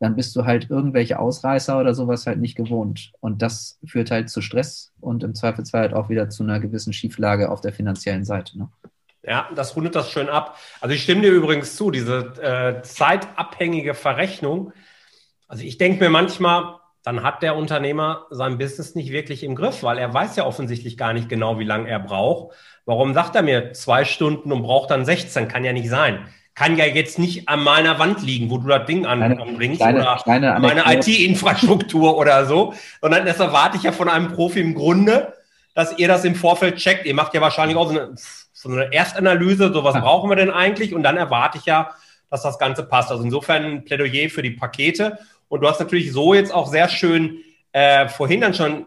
[0.00, 3.12] dann bist du halt irgendwelche Ausreißer oder sowas halt nicht gewohnt.
[3.20, 6.92] Und das führt halt zu Stress und im Zweifelsfall halt auch wieder zu einer gewissen
[6.92, 8.58] Schieflage auf der finanziellen Seite.
[8.58, 8.68] Ne?
[9.22, 10.56] Ja, das rundet das schön ab.
[10.80, 14.72] Also ich stimme dir übrigens zu, diese äh, zeitabhängige Verrechnung.
[15.48, 16.77] Also ich denke mir manchmal,
[17.08, 20.98] dann hat der Unternehmer sein Business nicht wirklich im Griff, weil er weiß ja offensichtlich
[20.98, 22.54] gar nicht genau, wie lange er braucht.
[22.84, 25.48] Warum sagt er mir zwei Stunden und braucht dann 16?
[25.48, 26.28] Kann ja nicht sein.
[26.54, 30.20] Kann ja jetzt nicht an meiner Wand liegen, wo du das Ding anbringst kleine, oder
[30.22, 35.32] kleine meine IT-Infrastruktur oder so, sondern das erwarte ich ja von einem Profi im Grunde,
[35.74, 37.06] dass ihr das im Vorfeld checkt.
[37.06, 38.16] Ihr macht ja wahrscheinlich auch so eine,
[38.52, 40.02] so eine Erstanalyse, so was ja.
[40.02, 40.92] brauchen wir denn eigentlich?
[40.92, 41.88] Und dann erwarte ich ja,
[42.28, 43.10] dass das Ganze passt.
[43.10, 45.16] Also insofern ein Plädoyer für die Pakete.
[45.48, 47.38] Und du hast natürlich so jetzt auch sehr schön
[47.72, 48.86] äh, vorhin dann schon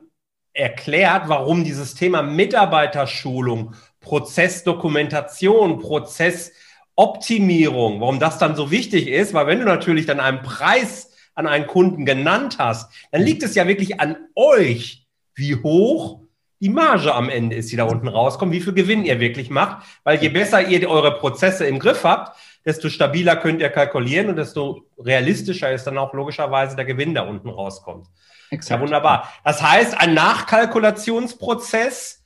[0.54, 9.60] erklärt, warum dieses Thema Mitarbeiterschulung Prozessdokumentation, Prozessoptimierung, warum das dann so wichtig ist, weil wenn
[9.60, 14.02] du natürlich dann einen Preis an einen Kunden genannt hast, dann liegt es ja wirklich
[14.02, 16.20] an euch, wie hoch
[16.60, 19.84] die Marge am Ende ist, die da unten rauskommt, wie viel Gewinn ihr wirklich macht,
[20.04, 24.36] weil je besser ihr eure Prozesse im Griff habt, desto stabiler könnt ihr kalkulieren und
[24.36, 28.08] desto realistischer ist dann auch logischerweise der Gewinn, der unten rauskommt.
[28.50, 28.80] Exakt.
[28.80, 29.32] Ja, wunderbar.
[29.44, 32.22] Das heißt, ein Nachkalkulationsprozess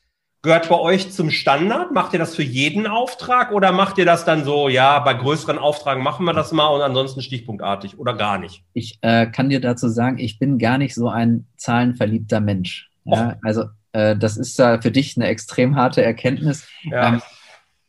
[0.45, 1.91] gehört bei euch zum Standard?
[1.91, 5.57] Macht ihr das für jeden Auftrag oder macht ihr das dann so, ja, bei größeren
[5.57, 8.63] Auftragen machen wir das mal und ansonsten stichpunktartig oder gar nicht?
[8.73, 12.89] Ich äh, kann dir dazu sagen, ich bin gar nicht so ein zahlenverliebter Mensch.
[13.03, 16.67] Ja, also äh, das ist da für dich eine extrem harte Erkenntnis.
[16.83, 17.07] Ja.
[17.07, 17.21] Ähm,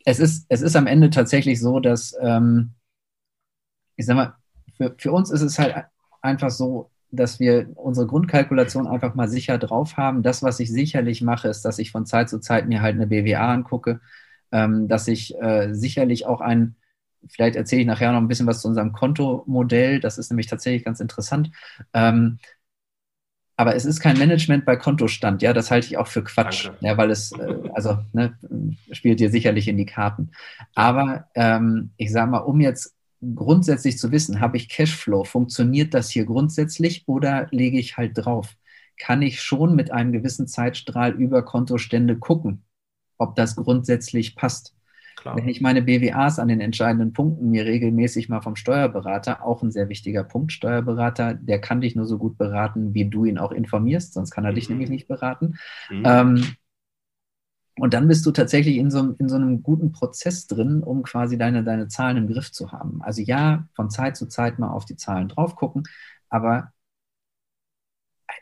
[0.07, 2.75] es, ist, es ist am Ende tatsächlich so, dass, ähm,
[3.97, 4.35] ich sag mal,
[4.77, 5.75] für, für uns ist es halt
[6.23, 10.23] einfach so, dass wir unsere Grundkalkulation einfach mal sicher drauf haben.
[10.23, 13.09] Das, was ich sicherlich mache, ist, dass ich von Zeit zu Zeit mir halt eine
[13.09, 14.01] BWA angucke,
[14.53, 16.77] ähm, dass ich äh, sicherlich auch ein,
[17.29, 20.85] vielleicht erzähle ich nachher noch ein bisschen was zu unserem Kontomodell, das ist nämlich tatsächlich
[20.85, 21.51] ganz interessant.
[21.93, 22.39] Ähm,
[23.57, 26.87] aber es ist kein Management bei Kontostand, ja, das halte ich auch für Quatsch, Danke.
[26.87, 28.37] ja, weil es, äh, also, ne,
[28.93, 30.31] spielt dir sicherlich in die Karten.
[30.75, 32.95] Aber ähm, ich sage mal, um jetzt
[33.35, 38.57] grundsätzlich zu wissen, habe ich Cashflow, funktioniert das hier grundsätzlich oder lege ich halt drauf?
[38.99, 42.63] Kann ich schon mit einem gewissen Zeitstrahl über Kontostände gucken,
[43.19, 44.76] ob das grundsätzlich passt?
[45.17, 45.37] Klar.
[45.37, 49.73] Wenn ich meine BWAs an den entscheidenden Punkten mir regelmäßig mal vom Steuerberater, auch ein
[49.73, 53.51] sehr wichtiger Punkt, Steuerberater, der kann dich nur so gut beraten, wie du ihn auch
[53.51, 54.75] informierst, sonst kann er dich mhm.
[54.75, 55.57] nämlich nicht beraten.
[55.91, 56.03] Mhm.
[56.05, 56.45] Ähm,
[57.79, 61.37] und dann bist du tatsächlich in so, in so einem guten Prozess drin, um quasi
[61.37, 63.03] deine, deine Zahlen im Griff zu haben.
[63.03, 65.85] Also ja, von Zeit zu Zeit mal auf die Zahlen drauf gucken,
[66.29, 66.73] aber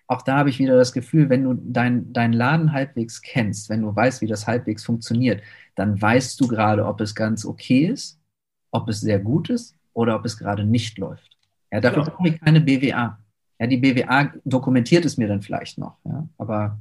[0.06, 3.82] auch da habe ich wieder das Gefühl, wenn du deinen dein Laden halbwegs kennst, wenn
[3.82, 5.42] du weißt, wie das halbwegs funktioniert,
[5.74, 8.20] dann weißt du gerade, ob es ganz okay ist,
[8.70, 11.36] ob es sehr gut ist oder ob es gerade nicht läuft.
[11.72, 12.16] Ja, dafür genau.
[12.16, 13.18] brauche ich keine BWA.
[13.58, 15.96] Ja, die BWA dokumentiert es mir dann vielleicht noch.
[16.04, 16.78] Ja, aber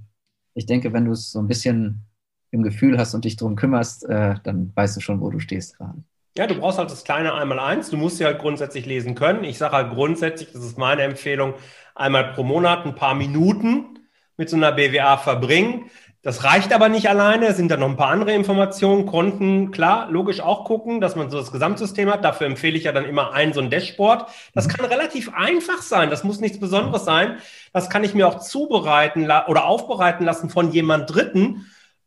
[0.53, 2.05] ich denke, wenn du es so ein bisschen
[2.51, 5.77] im Gefühl hast und dich darum kümmerst, äh, dann weißt du schon, wo du stehst
[5.77, 6.03] gerade.
[6.37, 7.89] Ja, du brauchst halt das kleine einmal eins.
[7.89, 9.43] Du musst sie halt grundsätzlich lesen können.
[9.43, 11.53] Ich sage halt grundsätzlich, das ist meine Empfehlung,
[11.95, 13.99] einmal pro Monat ein paar Minuten
[14.37, 15.89] mit so einer BWA verbringen.
[16.23, 17.47] Das reicht aber nicht alleine.
[17.47, 21.29] Es sind da noch ein paar andere Informationen, Konten, klar, logisch auch gucken, dass man
[21.29, 22.23] so das Gesamtsystem hat.
[22.23, 24.29] Dafür empfehle ich ja dann immer ein so ein Dashboard.
[24.53, 26.09] Das kann relativ einfach sein.
[26.09, 27.39] Das muss nichts Besonderes sein.
[27.73, 31.65] Das kann ich mir auch zubereiten oder aufbereiten lassen von jemand Dritten.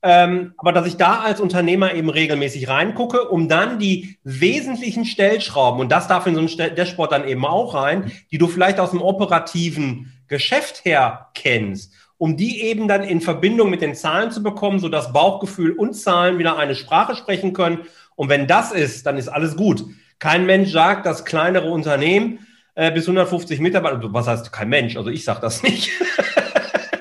[0.08, 5.80] Ähm, aber dass ich da als Unternehmer eben regelmäßig reingucke, um dann die wesentlichen Stellschrauben,
[5.80, 8.92] und das darf in so ein Dashboard dann eben auch rein, die du vielleicht aus
[8.92, 14.44] dem operativen Geschäft her kennst, um die eben dann in Verbindung mit den Zahlen zu
[14.44, 17.80] bekommen, sodass Bauchgefühl und Zahlen wieder eine Sprache sprechen können.
[18.14, 19.86] Und wenn das ist, dann ist alles gut.
[20.20, 25.10] Kein Mensch sagt, dass kleinere Unternehmen äh, bis 150 Mitarbeiter, was heißt kein Mensch, also
[25.10, 25.90] ich sage das nicht.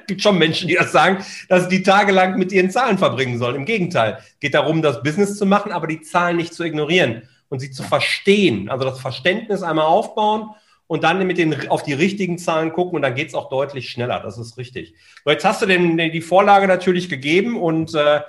[0.08, 3.56] gibt schon Menschen, die das sagen, dass sie die tagelang mit ihren Zahlen verbringen sollen.
[3.56, 7.60] Im Gegenteil, geht darum, das Business zu machen, aber die Zahlen nicht zu ignorieren und
[7.60, 8.70] sie zu verstehen.
[8.70, 10.50] Also das Verständnis einmal aufbauen
[10.88, 13.90] und dann mit den auf die richtigen Zahlen gucken und dann geht es auch deutlich
[13.90, 14.20] schneller.
[14.20, 14.96] Das ist richtig.
[15.24, 18.22] So, jetzt hast du denn die Vorlage natürlich gegeben und äh,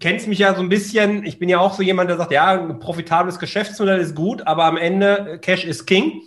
[0.00, 1.24] kennst mich ja so ein bisschen.
[1.24, 4.64] Ich bin ja auch so jemand, der sagt, ja, ein profitables Geschäftsmodell ist gut, aber
[4.64, 6.22] am Ende Cash ist King.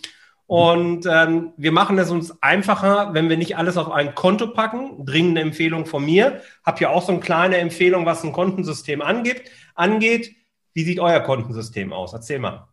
[0.48, 5.06] Und ähm, wir machen es uns einfacher, wenn wir nicht alles auf ein Konto packen.
[5.06, 6.42] Dringende Empfehlung von mir.
[6.66, 9.44] Hab ja auch so eine kleine Empfehlung, was ein Kontensystem angeht.
[9.76, 10.36] angeht.
[10.74, 12.14] Wie sieht euer Kontensystem aus?
[12.14, 12.70] Erzähl mal.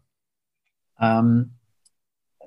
[1.00, 1.54] Ähm,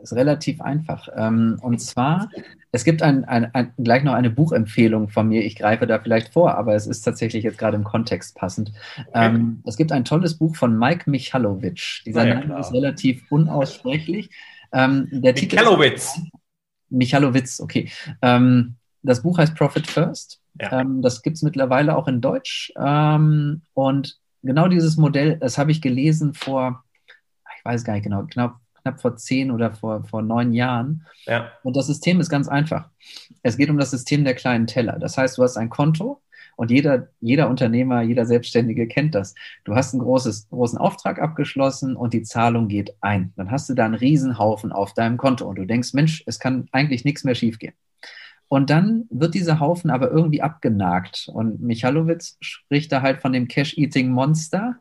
[0.02, 1.10] ist relativ einfach.
[1.13, 2.30] Ähm, und zwar,
[2.72, 5.44] es gibt ein, ein, ein, gleich noch eine Buchempfehlung von mir.
[5.44, 8.72] Ich greife da vielleicht vor, aber es ist tatsächlich jetzt gerade im Kontext passend.
[8.98, 9.10] Okay.
[9.13, 12.06] Ähm, es gibt ein tolles Buch von Mike Michalowitsch.
[12.06, 14.30] Dieser ja, Name ist relativ unaussprechlich.
[14.71, 16.13] Ähm, der Michalowitz.
[16.13, 16.30] Titel
[16.89, 17.89] Michalowitz, okay.
[18.21, 20.41] Ähm, das Buch heißt Profit First.
[20.60, 20.82] Ja.
[20.82, 22.71] Ähm, das gibt es mittlerweile auch in Deutsch.
[22.77, 26.84] Ähm, und genau dieses Modell, das habe ich gelesen vor,
[27.58, 31.06] ich weiß gar nicht genau, knapp, knapp vor zehn oder vor, vor neun Jahren.
[31.25, 31.51] Ja.
[31.63, 32.89] Und das System ist ganz einfach.
[33.43, 34.97] Es geht um das System der kleinen Teller.
[34.99, 36.21] Das heißt, du hast ein Konto
[36.58, 39.36] und jeder, jeder Unternehmer, jeder Selbstständige kennt das.
[39.63, 43.32] Du hast einen großes, großen Auftrag abgeschlossen und die Zahlung geht ein.
[43.38, 46.67] Dann hast du da einen Riesenhaufen auf deinem Konto und du denkst, Mensch, es kann
[46.72, 47.76] eigentlich nichts mehr schiefgehen.
[48.48, 51.30] Und dann wird dieser Haufen aber irgendwie abgenagt.
[51.32, 54.78] Und Michalowitz spricht da halt von dem Cash-Eating-Monster,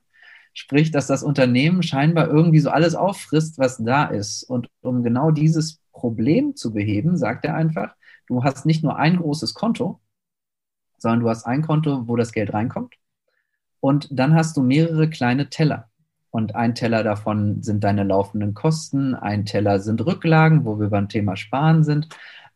[0.55, 4.45] sprich, dass das Unternehmen scheinbar irgendwie so alles auffrisst, was da ist.
[4.45, 7.95] Und um genau dieses Problem zu beheben, sagt er einfach,
[8.29, 10.01] du hast nicht nur ein großes Konto,
[11.07, 12.97] sondern du hast ein Konto, wo das Geld reinkommt.
[13.79, 15.89] Und dann hast du mehrere kleine Teller.
[16.31, 21.09] Und ein Teller davon sind deine laufenden Kosten, ein Teller sind Rücklagen, wo wir beim
[21.09, 22.09] Thema Sparen sind.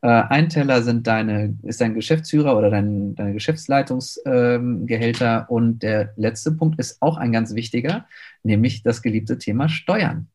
[0.02, 5.38] Äh, ein Teller sind deine, ist dein Geschäftsführer oder dein, deine Geschäftsleitungsgehälter.
[5.38, 8.06] Ähm, und der letzte Punkt ist auch ein ganz wichtiger,
[8.42, 10.26] nämlich das geliebte Thema Steuern.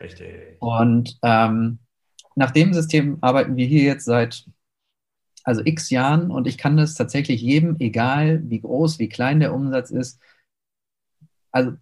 [0.00, 0.56] Richtig.
[0.58, 1.78] Und ähm,
[2.34, 4.44] nach dem System arbeiten wir hier jetzt seit
[5.44, 9.54] also x Jahren und ich kann das tatsächlich jedem, egal wie groß, wie klein der
[9.54, 10.20] Umsatz ist,
[11.52, 11.72] also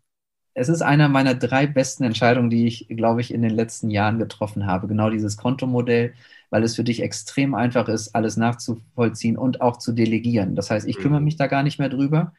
[0.54, 4.18] es ist einer meiner drei besten Entscheidungen, die ich, glaube ich, in den letzten Jahren
[4.18, 4.86] getroffen habe.
[4.86, 6.12] Genau dieses Kontomodell,
[6.50, 10.54] weil es für dich extrem einfach ist, alles nachzuvollziehen und auch zu delegieren.
[10.54, 11.24] Das heißt, ich kümmere mhm.
[11.24, 12.34] mich da gar nicht mehr drüber,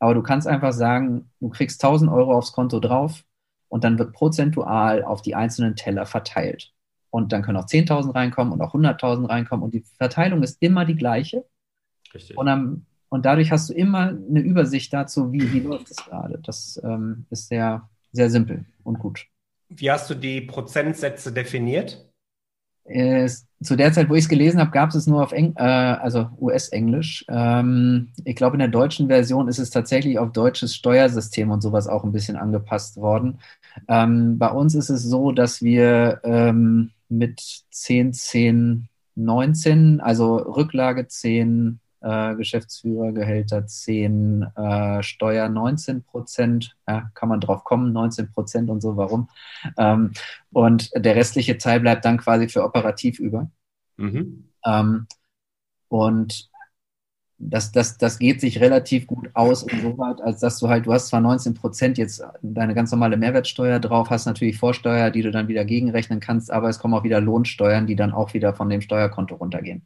[0.00, 3.24] aber du kannst einfach sagen, du kriegst 1000 Euro aufs Konto drauf
[3.68, 6.72] und dann wird prozentual auf die einzelnen Teller verteilt.
[7.12, 9.62] Und dann können auch 10.000 reinkommen und auch 100.000 reinkommen.
[9.62, 11.44] Und die Verteilung ist immer die gleiche.
[12.14, 12.38] Richtig.
[12.38, 16.40] Und, am, und dadurch hast du immer eine Übersicht dazu, wie, wie läuft es gerade.
[16.42, 19.26] Das ähm, ist sehr, sehr simpel und gut.
[19.68, 22.02] Wie hast du die Prozentsätze definiert?
[22.84, 23.28] Äh,
[23.62, 26.30] zu der Zeit, wo ich es gelesen habe, gab es nur auf Eng äh, also
[26.40, 27.26] US-Englisch.
[27.28, 31.86] Ähm, ich glaube, in der deutschen Version ist es tatsächlich auf deutsches Steuersystem und sowas
[31.86, 33.38] auch ein bisschen angepasst worden.
[33.86, 41.06] Ähm, bei uns ist es so, dass wir ähm, mit 10, 10, 19, also Rücklage
[41.06, 48.70] 10, äh, Geschäftsführergehälter 10, äh, Steuer 19 Prozent, ja, kann man drauf kommen, 19 Prozent
[48.70, 49.28] und so, warum?
[49.76, 50.12] Ähm,
[50.52, 53.50] und der restliche Teil bleibt dann quasi für operativ über.
[53.96, 54.48] Mhm.
[54.64, 55.06] Ähm,
[55.88, 56.50] und
[57.44, 61.08] das, das, das geht sich relativ gut aus insoweit, als dass du halt, du hast
[61.08, 65.48] zwar 19 Prozent jetzt deine ganz normale Mehrwertsteuer drauf, hast natürlich Vorsteuer, die du dann
[65.48, 68.80] wieder gegenrechnen kannst, aber es kommen auch wieder Lohnsteuern, die dann auch wieder von dem
[68.80, 69.82] Steuerkonto runtergehen.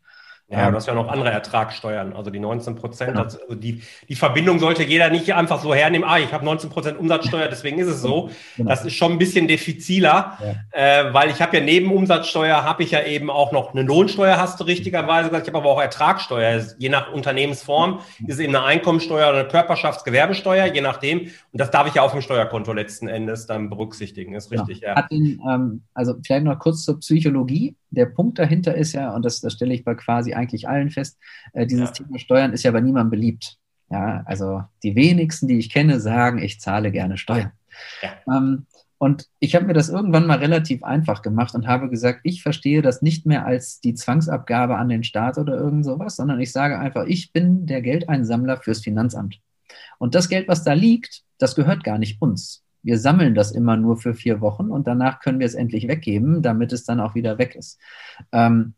[0.49, 3.11] Ja, du hast ja noch andere Ertragssteuern, also die 19 Prozent.
[3.15, 3.25] Genau.
[3.25, 6.99] Also die, die Verbindung sollte jeder nicht einfach so hernehmen, ah, ich habe 19 Prozent
[7.01, 8.31] Umsatzsteuer, deswegen ist es so.
[8.57, 8.69] Genau.
[8.69, 11.09] Das ist schon ein bisschen diffiziler, ja.
[11.09, 14.37] äh, weil ich habe ja neben Umsatzsteuer, habe ich ja eben auch noch eine Lohnsteuer,
[14.37, 16.63] hast du richtigerweise gesagt, ich habe aber auch Ertragssteuer.
[16.79, 21.23] Je nach Unternehmensform ist es eben eine Einkommensteuer oder eine Körperschaftsgewerbesteuer, je nachdem.
[21.23, 24.63] Und das darf ich ja auf dem Steuerkonto letzten Endes dann berücksichtigen, ist genau.
[24.63, 24.95] richtig, ja.
[24.95, 25.03] ja.
[25.03, 29.41] Den, ähm, also vielleicht noch kurz zur Psychologie der Punkt dahinter ist ja, und das,
[29.41, 31.19] das stelle ich bei quasi eigentlich allen fest,
[31.53, 32.05] äh, dieses ja.
[32.05, 33.59] Thema Steuern ist ja bei niemandem beliebt.
[33.91, 37.53] Ja, also die wenigsten, die ich kenne, sagen, ich zahle gerne Steuern.
[38.03, 38.37] Ja.
[38.37, 38.67] Ähm,
[38.99, 42.83] und ich habe mir das irgendwann mal relativ einfach gemacht und habe gesagt, ich verstehe
[42.83, 46.79] das nicht mehr als die Zwangsabgabe an den Staat oder irgend sowas, sondern ich sage
[46.79, 49.39] einfach, ich bin der Geldeinsammler fürs Finanzamt.
[49.99, 53.77] Und das Geld, was da liegt, das gehört gar nicht uns wir sammeln das immer
[53.77, 57.17] nur für vier Wochen und danach können wir es endlich weggeben, damit es dann auch
[57.17, 57.81] wieder weg ist.
[58.31, 58.75] Ähm,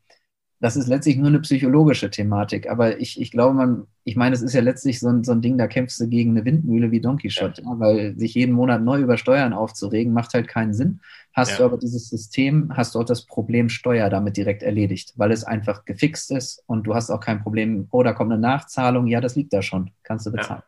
[0.61, 4.43] das ist letztlich nur eine psychologische Thematik, aber ich, ich glaube, man, ich meine, es
[4.43, 7.01] ist ja letztlich so ein, so ein Ding, da kämpfst du gegen eine Windmühle wie
[7.01, 7.65] Donkey Shot, ja.
[7.65, 11.01] Ja, weil sich jeden Monat neu über Steuern aufzuregen, macht halt keinen Sinn.
[11.35, 11.59] Hast ja.
[11.59, 15.45] du aber dieses System, hast du auch das Problem Steuer damit direkt erledigt, weil es
[15.45, 19.21] einfach gefixt ist und du hast auch kein Problem, oh, da kommt eine Nachzahlung, ja,
[19.21, 20.63] das liegt da schon, kannst du bezahlen.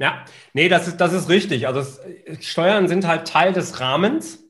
[0.00, 1.66] Ja, nee, das ist, das ist richtig.
[1.66, 2.00] Also es,
[2.40, 4.42] Steuern sind halt Teil des Rahmens.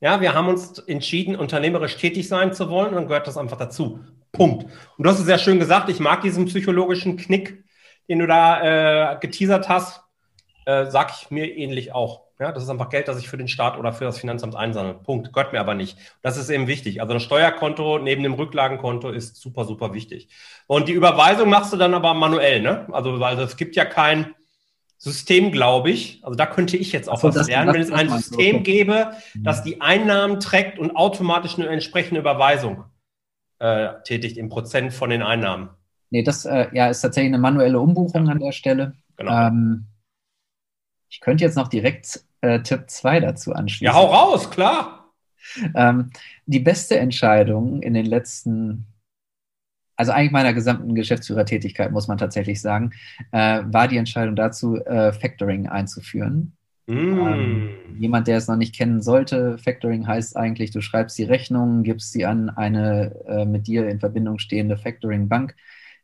[0.00, 4.00] Ja, wir haben uns entschieden, unternehmerisch tätig sein zu wollen und gehört das einfach dazu.
[4.32, 4.64] Punkt.
[4.64, 7.64] Und du hast es sehr schön gesagt, ich mag diesen psychologischen Knick,
[8.08, 10.02] den du da äh, geteasert hast,
[10.66, 12.24] äh, sag ich mir ähnlich auch.
[12.38, 14.94] Ja, das ist einfach Geld, das ich für den Staat oder für das Finanzamt einsammle.
[14.94, 15.32] Punkt.
[15.32, 15.96] Gehört mir aber nicht.
[16.20, 17.00] Das ist eben wichtig.
[17.00, 20.28] Also ein Steuerkonto neben dem Rücklagenkonto ist super, super wichtig.
[20.66, 22.88] Und die Überweisung machst du dann aber manuell, ne?
[22.92, 24.34] Also, weil es gibt ja kein,
[25.02, 26.20] System, glaube ich.
[26.22, 28.62] Also da könnte ich jetzt auch so, was lernen, wenn es ein System okay.
[28.62, 29.42] gäbe, mhm.
[29.42, 32.84] das die Einnahmen trägt und automatisch eine entsprechende Überweisung
[33.58, 35.70] äh, tätigt im Prozent von den Einnahmen.
[36.10, 38.32] Nee, das äh, ja, ist tatsächlich eine manuelle Umbuchung ja.
[38.32, 38.94] an der Stelle.
[39.16, 39.48] Genau.
[39.48, 39.86] Ähm,
[41.08, 43.84] ich könnte jetzt noch direkt äh, Tipp 2 dazu anschließen.
[43.84, 45.12] Ja, hau raus, klar.
[45.74, 46.12] Ähm,
[46.46, 48.86] die beste Entscheidung in den letzten
[50.02, 52.90] also eigentlich meiner gesamten Geschäftsführertätigkeit, muss man tatsächlich sagen,
[53.30, 56.56] äh, war die Entscheidung dazu, äh, Factoring einzuführen.
[56.88, 57.18] Mm.
[57.20, 57.68] Ähm,
[58.00, 62.10] jemand, der es noch nicht kennen sollte, Factoring heißt eigentlich, du schreibst die Rechnung, gibst
[62.10, 65.54] sie an eine äh, mit dir in Verbindung stehende Factoring-Bank.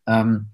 [0.07, 0.47] Ähm,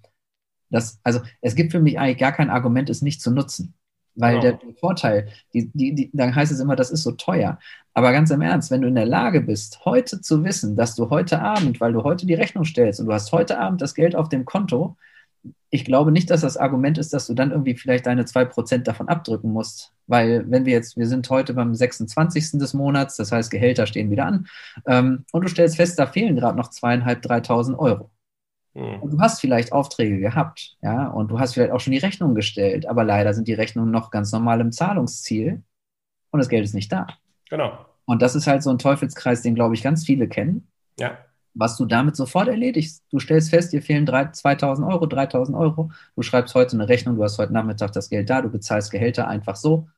[0.69, 3.75] das, also es gibt für mich eigentlich gar kein Argument, es nicht zu nutzen.
[4.19, 4.57] Weil genau.
[4.57, 7.57] der, Vorteil, die, die, die, dann heißt es immer, das ist so teuer.
[7.93, 11.09] Aber ganz im Ernst, wenn du in der Lage bist, heute zu wissen, dass du
[11.09, 14.15] heute Abend, weil du heute die Rechnung stellst und du hast heute Abend das Geld
[14.15, 14.97] auf dem Konto,
[15.69, 19.07] ich glaube nicht, dass das Argument ist, dass du dann irgendwie vielleicht deine 2% davon
[19.07, 19.93] abdrücken musst.
[20.07, 22.53] Weil wenn wir jetzt, wir sind heute beim 26.
[22.53, 24.47] des Monats, das heißt, Gehälter stehen wieder an,
[24.87, 28.09] ähm, und du stellst fest, da fehlen gerade noch zweieinhalb, 3.000 Euro.
[28.73, 29.01] Hm.
[29.01, 32.35] Und du hast vielleicht Aufträge gehabt, ja, und du hast vielleicht auch schon die Rechnung
[32.35, 35.63] gestellt, aber leider sind die Rechnungen noch ganz normal im Zahlungsziel
[36.31, 37.07] und das Geld ist nicht da.
[37.49, 37.85] Genau.
[38.05, 40.67] Und das ist halt so ein Teufelskreis, den, glaube ich, ganz viele kennen.
[40.99, 41.17] Ja.
[41.53, 43.03] Was du damit sofort erledigst.
[43.11, 45.91] Du stellst fest, dir fehlen 3, 2000 Euro, 3000 Euro.
[46.15, 49.27] Du schreibst heute eine Rechnung, du hast heute Nachmittag das Geld da, du bezahlst Gehälter
[49.27, 49.89] einfach so.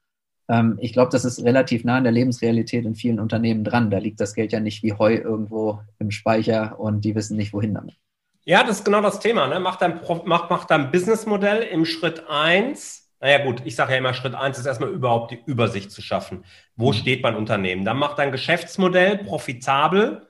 [0.50, 3.90] Ähm, ich glaube, das ist relativ nah an der Lebensrealität in vielen Unternehmen dran.
[3.90, 7.54] Da liegt das Geld ja nicht wie Heu irgendwo im Speicher und die wissen nicht,
[7.54, 7.96] wohin damit.
[8.44, 9.48] Ja, das ist genau das Thema.
[9.48, 9.60] Ne?
[9.60, 13.10] Mach, dein, mach, mach dein Businessmodell im Schritt eins.
[13.20, 16.44] Naja gut, ich sage ja immer, Schritt eins ist erstmal überhaupt die Übersicht zu schaffen.
[16.76, 16.96] Wo mhm.
[16.96, 17.86] steht mein Unternehmen?
[17.86, 20.28] Dann mach dein Geschäftsmodell profitabel,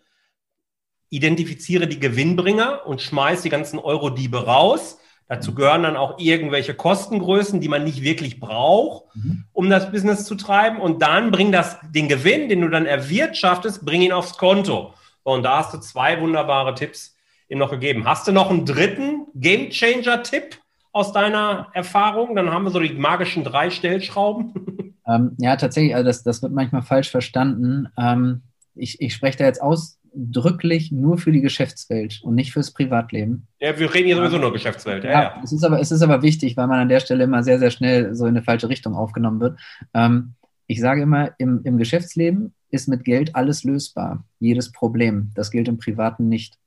[1.09, 4.97] identifiziere die Gewinnbringer und schmeiß die ganzen Euro-Diebe raus
[5.31, 9.45] Dazu gehören dann auch irgendwelche Kostengrößen, die man nicht wirklich braucht, mhm.
[9.53, 10.81] um das Business zu treiben.
[10.81, 14.93] Und dann bring das, den Gewinn, den du dann erwirtschaftest, bring ihn aufs Konto.
[15.23, 17.15] Und da hast du zwei wunderbare Tipps
[17.51, 18.05] ihm noch gegeben.
[18.05, 20.57] Hast du noch einen dritten Game Changer Tipp
[20.91, 22.35] aus deiner Erfahrung?
[22.35, 24.53] Dann haben wir so die magischen drei Stellschrauben.
[25.07, 27.87] Ähm, ja, tatsächlich, also das, das wird manchmal falsch verstanden.
[27.97, 28.43] Ähm,
[28.75, 33.47] ich, ich spreche da jetzt aus, ausdrücklich nur für die Geschäftswelt und nicht fürs Privatleben.
[33.59, 35.03] Ja, wir reden hier sowieso nur Geschäftswelt.
[35.03, 37.43] Ja, ja, Es, ist aber, es ist aber wichtig, weil man an der Stelle immer
[37.43, 39.59] sehr, sehr schnell so in eine falsche Richtung aufgenommen wird.
[39.93, 40.33] Ähm,
[40.67, 45.31] ich sage immer, im, im Geschäftsleben ist mit Geld alles lösbar, jedes Problem.
[45.35, 46.57] Das gilt im Privaten nicht.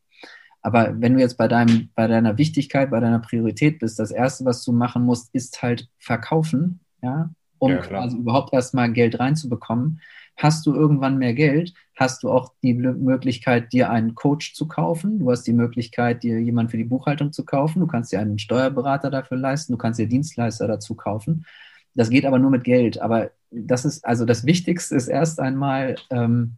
[0.64, 4.46] Aber wenn du jetzt bei, deinem, bei deiner Wichtigkeit, bei deiner Priorität bist, das Erste,
[4.46, 10.00] was du machen musst, ist halt verkaufen, ja, um ja, quasi überhaupt erstmal Geld reinzubekommen.
[10.38, 15.18] Hast du irgendwann mehr Geld, hast du auch die Möglichkeit, dir einen Coach zu kaufen.
[15.18, 17.80] Du hast die Möglichkeit, dir jemanden für die Buchhaltung zu kaufen.
[17.80, 19.74] Du kannst dir einen Steuerberater dafür leisten.
[19.74, 21.44] Du kannst dir Dienstleister dazu kaufen.
[21.92, 22.98] Das geht aber nur mit Geld.
[23.02, 26.56] Aber das ist, also das Wichtigste ist erst einmal ähm,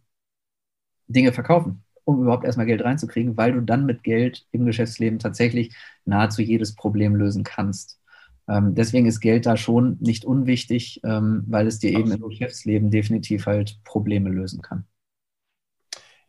[1.07, 5.75] Dinge verkaufen, um überhaupt erstmal Geld reinzukriegen, weil du dann mit Geld im Geschäftsleben tatsächlich
[6.05, 7.99] nahezu jedes Problem lösen kannst.
[8.47, 12.13] Ähm, deswegen ist Geld da schon nicht unwichtig, ähm, weil es dir absolut.
[12.13, 14.85] eben im Geschäftsleben definitiv halt Probleme lösen kann.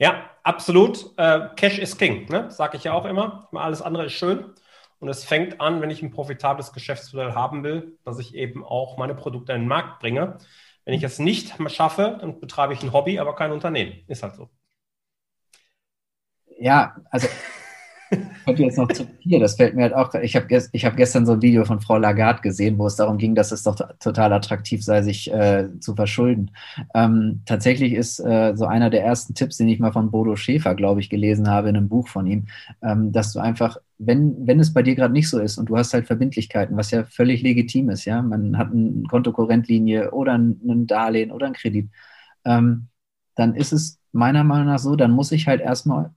[0.00, 1.12] Ja, absolut.
[1.16, 2.50] Äh, Cash is King, ne?
[2.50, 3.48] sage ich ja auch immer.
[3.52, 4.46] Alles andere ist schön.
[4.98, 8.98] Und es fängt an, wenn ich ein profitables Geschäftsmodell haben will, dass ich eben auch
[8.98, 10.38] meine Produkte in den Markt bringe.
[10.84, 14.02] Wenn ich es nicht schaffe, dann betreibe ich ein Hobby, aber kein Unternehmen.
[14.08, 14.50] Ist halt so.
[16.58, 17.28] Ja, also
[18.46, 20.14] Kommt jetzt noch zu hier, das fällt mir halt auch.
[20.14, 23.18] Ich habe gest, hab gestern so ein Video von Frau Lagarde gesehen, wo es darum
[23.18, 26.50] ging, dass es doch total attraktiv sei, sich äh, zu verschulden.
[26.94, 30.74] Ähm, tatsächlich ist äh, so einer der ersten Tipps, den ich mal von Bodo Schäfer,
[30.74, 32.46] glaube ich, gelesen habe in einem Buch von ihm,
[32.82, 35.76] ähm, dass du einfach, wenn, wenn es bei dir gerade nicht so ist und du
[35.76, 40.86] hast halt Verbindlichkeiten, was ja völlig legitim ist, ja, man hat eine Kontokorrentlinie oder ein,
[40.86, 41.90] Darlehen oder einen Kredit,
[42.44, 42.88] ähm,
[43.34, 46.12] dann ist es meiner Meinung nach so, dann muss ich halt erstmal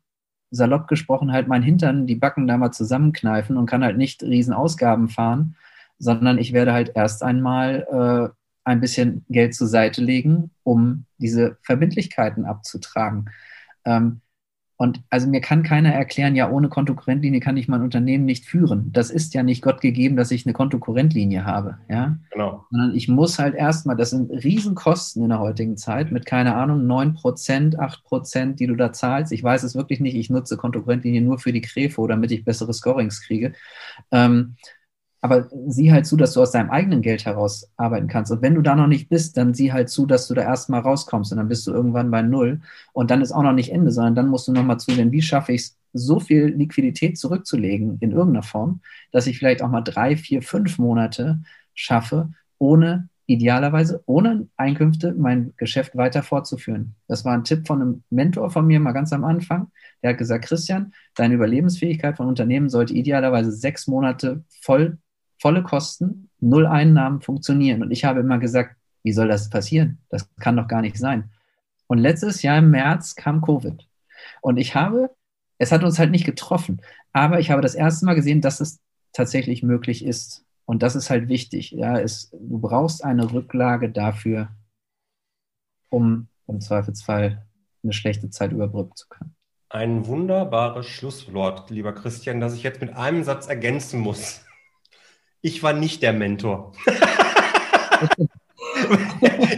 [0.51, 4.53] salopp gesprochen halt mein Hintern, die Backen da mal zusammenkneifen und kann halt nicht riesen
[4.53, 5.55] Ausgaben fahren,
[5.97, 11.57] sondern ich werde halt erst einmal äh, ein bisschen Geld zur Seite legen, um diese
[11.63, 13.29] Verbindlichkeiten abzutragen.
[13.85, 14.21] Ähm,
[14.81, 18.91] und also mir kann keiner erklären, ja, ohne Kontokorrentlinie kann ich mein Unternehmen nicht führen.
[18.91, 21.77] Das ist ja nicht Gott gegeben, dass ich eine Kontokorrentlinie habe.
[21.87, 22.17] Ja?
[22.31, 22.65] Genau.
[22.71, 26.87] Sondern ich muss halt erstmal, das sind Riesenkosten in der heutigen Zeit mit, keine Ahnung,
[26.87, 29.31] 9 Prozent, 8 Prozent, die du da zahlst.
[29.31, 30.15] Ich weiß es wirklich nicht.
[30.15, 33.53] Ich nutze Kontokorrentlinie nur für die Krefo, damit ich bessere Scorings kriege.
[34.11, 34.55] Ähm,
[35.21, 38.31] aber sieh halt zu, dass du aus deinem eigenen Geld heraus arbeiten kannst.
[38.31, 40.81] Und wenn du da noch nicht bist, dann sieh halt zu, dass du da erstmal
[40.81, 42.61] rauskommst und dann bist du irgendwann bei Null.
[42.91, 45.53] Und dann ist auch noch nicht Ende, sondern dann musst du nochmal zusehen, wie schaffe
[45.53, 48.79] ich es, so viel Liquidität zurückzulegen in irgendeiner Form,
[49.11, 51.41] dass ich vielleicht auch mal drei, vier, fünf Monate
[51.73, 56.95] schaffe, ohne idealerweise ohne Einkünfte mein Geschäft weiter fortzuführen.
[57.07, 59.71] Das war ein Tipp von einem Mentor von mir mal ganz am Anfang.
[60.01, 64.97] Der hat gesagt, Christian, deine Überlebensfähigkeit von Unternehmen sollte idealerweise sechs Monate voll
[65.41, 67.81] volle Kosten, null Einnahmen funktionieren.
[67.81, 69.97] Und ich habe immer gesagt, wie soll das passieren?
[70.09, 71.31] Das kann doch gar nicht sein.
[71.87, 73.87] Und letztes Jahr im März kam Covid.
[74.41, 75.09] Und ich habe,
[75.57, 76.81] es hat uns halt nicht getroffen,
[77.11, 78.79] aber ich habe das erste Mal gesehen, dass es
[79.13, 80.45] tatsächlich möglich ist.
[80.65, 81.71] Und das ist halt wichtig.
[81.71, 84.49] Ja, es, du brauchst eine Rücklage dafür,
[85.89, 87.43] um im Zweifelsfall
[87.83, 89.35] eine schlechte Zeit überbrücken zu können.
[89.69, 94.45] Ein wunderbares Schlusswort, lieber Christian, das ich jetzt mit einem Satz ergänzen muss.
[95.41, 96.73] Ich war nicht der Mentor.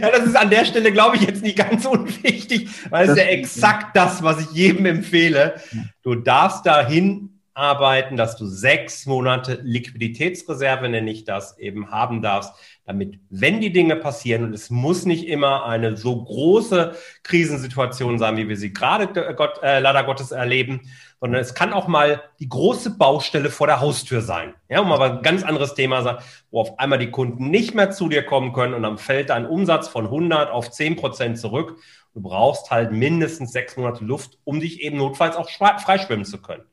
[0.00, 3.18] ja, das ist an der Stelle, glaube ich, jetzt nicht ganz unwichtig, weil es ist
[3.18, 5.60] ja exakt das, was ich jedem empfehle.
[6.02, 12.52] Du darfst dahin arbeiten, dass du sechs Monate Liquiditätsreserve, nenne ich das, eben haben darfst,
[12.84, 18.36] damit, wenn die Dinge passieren, und es muss nicht immer eine so große Krisensituation sein,
[18.36, 20.80] wie wir sie gerade äh, Gott, äh, leider Gottes erleben,
[21.24, 24.52] sondern es kann auch mal die große Baustelle vor der Haustür sein.
[24.68, 26.18] Ja, um aber ein ganz anderes Thema sein,
[26.50, 29.46] wo auf einmal die Kunden nicht mehr zu dir kommen können und dann fällt dein
[29.46, 31.78] Umsatz von 100 auf 10 Prozent zurück.
[32.12, 36.64] Du brauchst halt mindestens sechs Monate Luft, um dich eben notfalls auch freischwimmen zu können.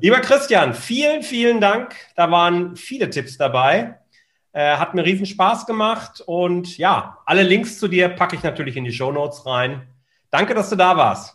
[0.00, 1.94] Lieber Christian, vielen, vielen Dank.
[2.16, 4.00] Da waren viele Tipps dabei.
[4.52, 8.76] Äh, hat mir riesen Spaß gemacht und ja, alle Links zu dir packe ich natürlich
[8.76, 9.86] in die Show Notes rein.
[10.30, 11.33] Danke, dass du da warst.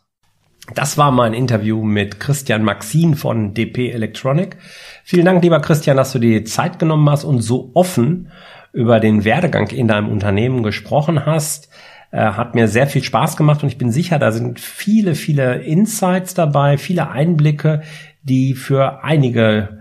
[0.75, 4.57] Das war mein Interview mit Christian Maxin von DP Electronic.
[5.03, 8.31] Vielen Dank, lieber Christian, dass du dir Zeit genommen hast und so offen
[8.71, 11.69] über den Werdegang in deinem Unternehmen gesprochen hast.
[12.11, 15.55] Äh, hat mir sehr viel Spaß gemacht und ich bin sicher, da sind viele, viele
[15.63, 17.81] Insights dabei, viele Einblicke,
[18.21, 19.79] die für einige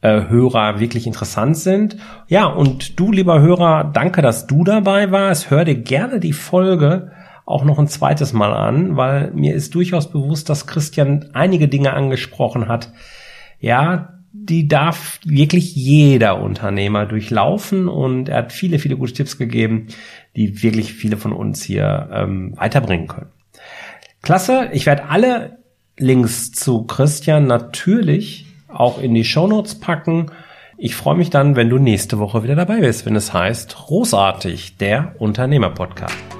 [0.00, 1.98] äh, Hörer wirklich interessant sind.
[2.28, 5.50] Ja, und du, lieber Hörer, danke, dass du dabei warst.
[5.50, 7.12] Hör dir gerne die Folge
[7.50, 11.92] auch noch ein zweites Mal an, weil mir ist durchaus bewusst, dass Christian einige Dinge
[11.92, 12.92] angesprochen hat.
[13.58, 19.88] Ja, die darf wirklich jeder Unternehmer durchlaufen und er hat viele, viele gute Tipps gegeben,
[20.36, 23.30] die wirklich viele von uns hier ähm, weiterbringen können.
[24.22, 25.58] Klasse, ich werde alle
[25.98, 30.30] Links zu Christian natürlich auch in die Shownotes packen.
[30.78, 34.76] Ich freue mich dann, wenn du nächste Woche wieder dabei bist, wenn es heißt Großartig,
[34.78, 36.39] der Unternehmer-Podcast.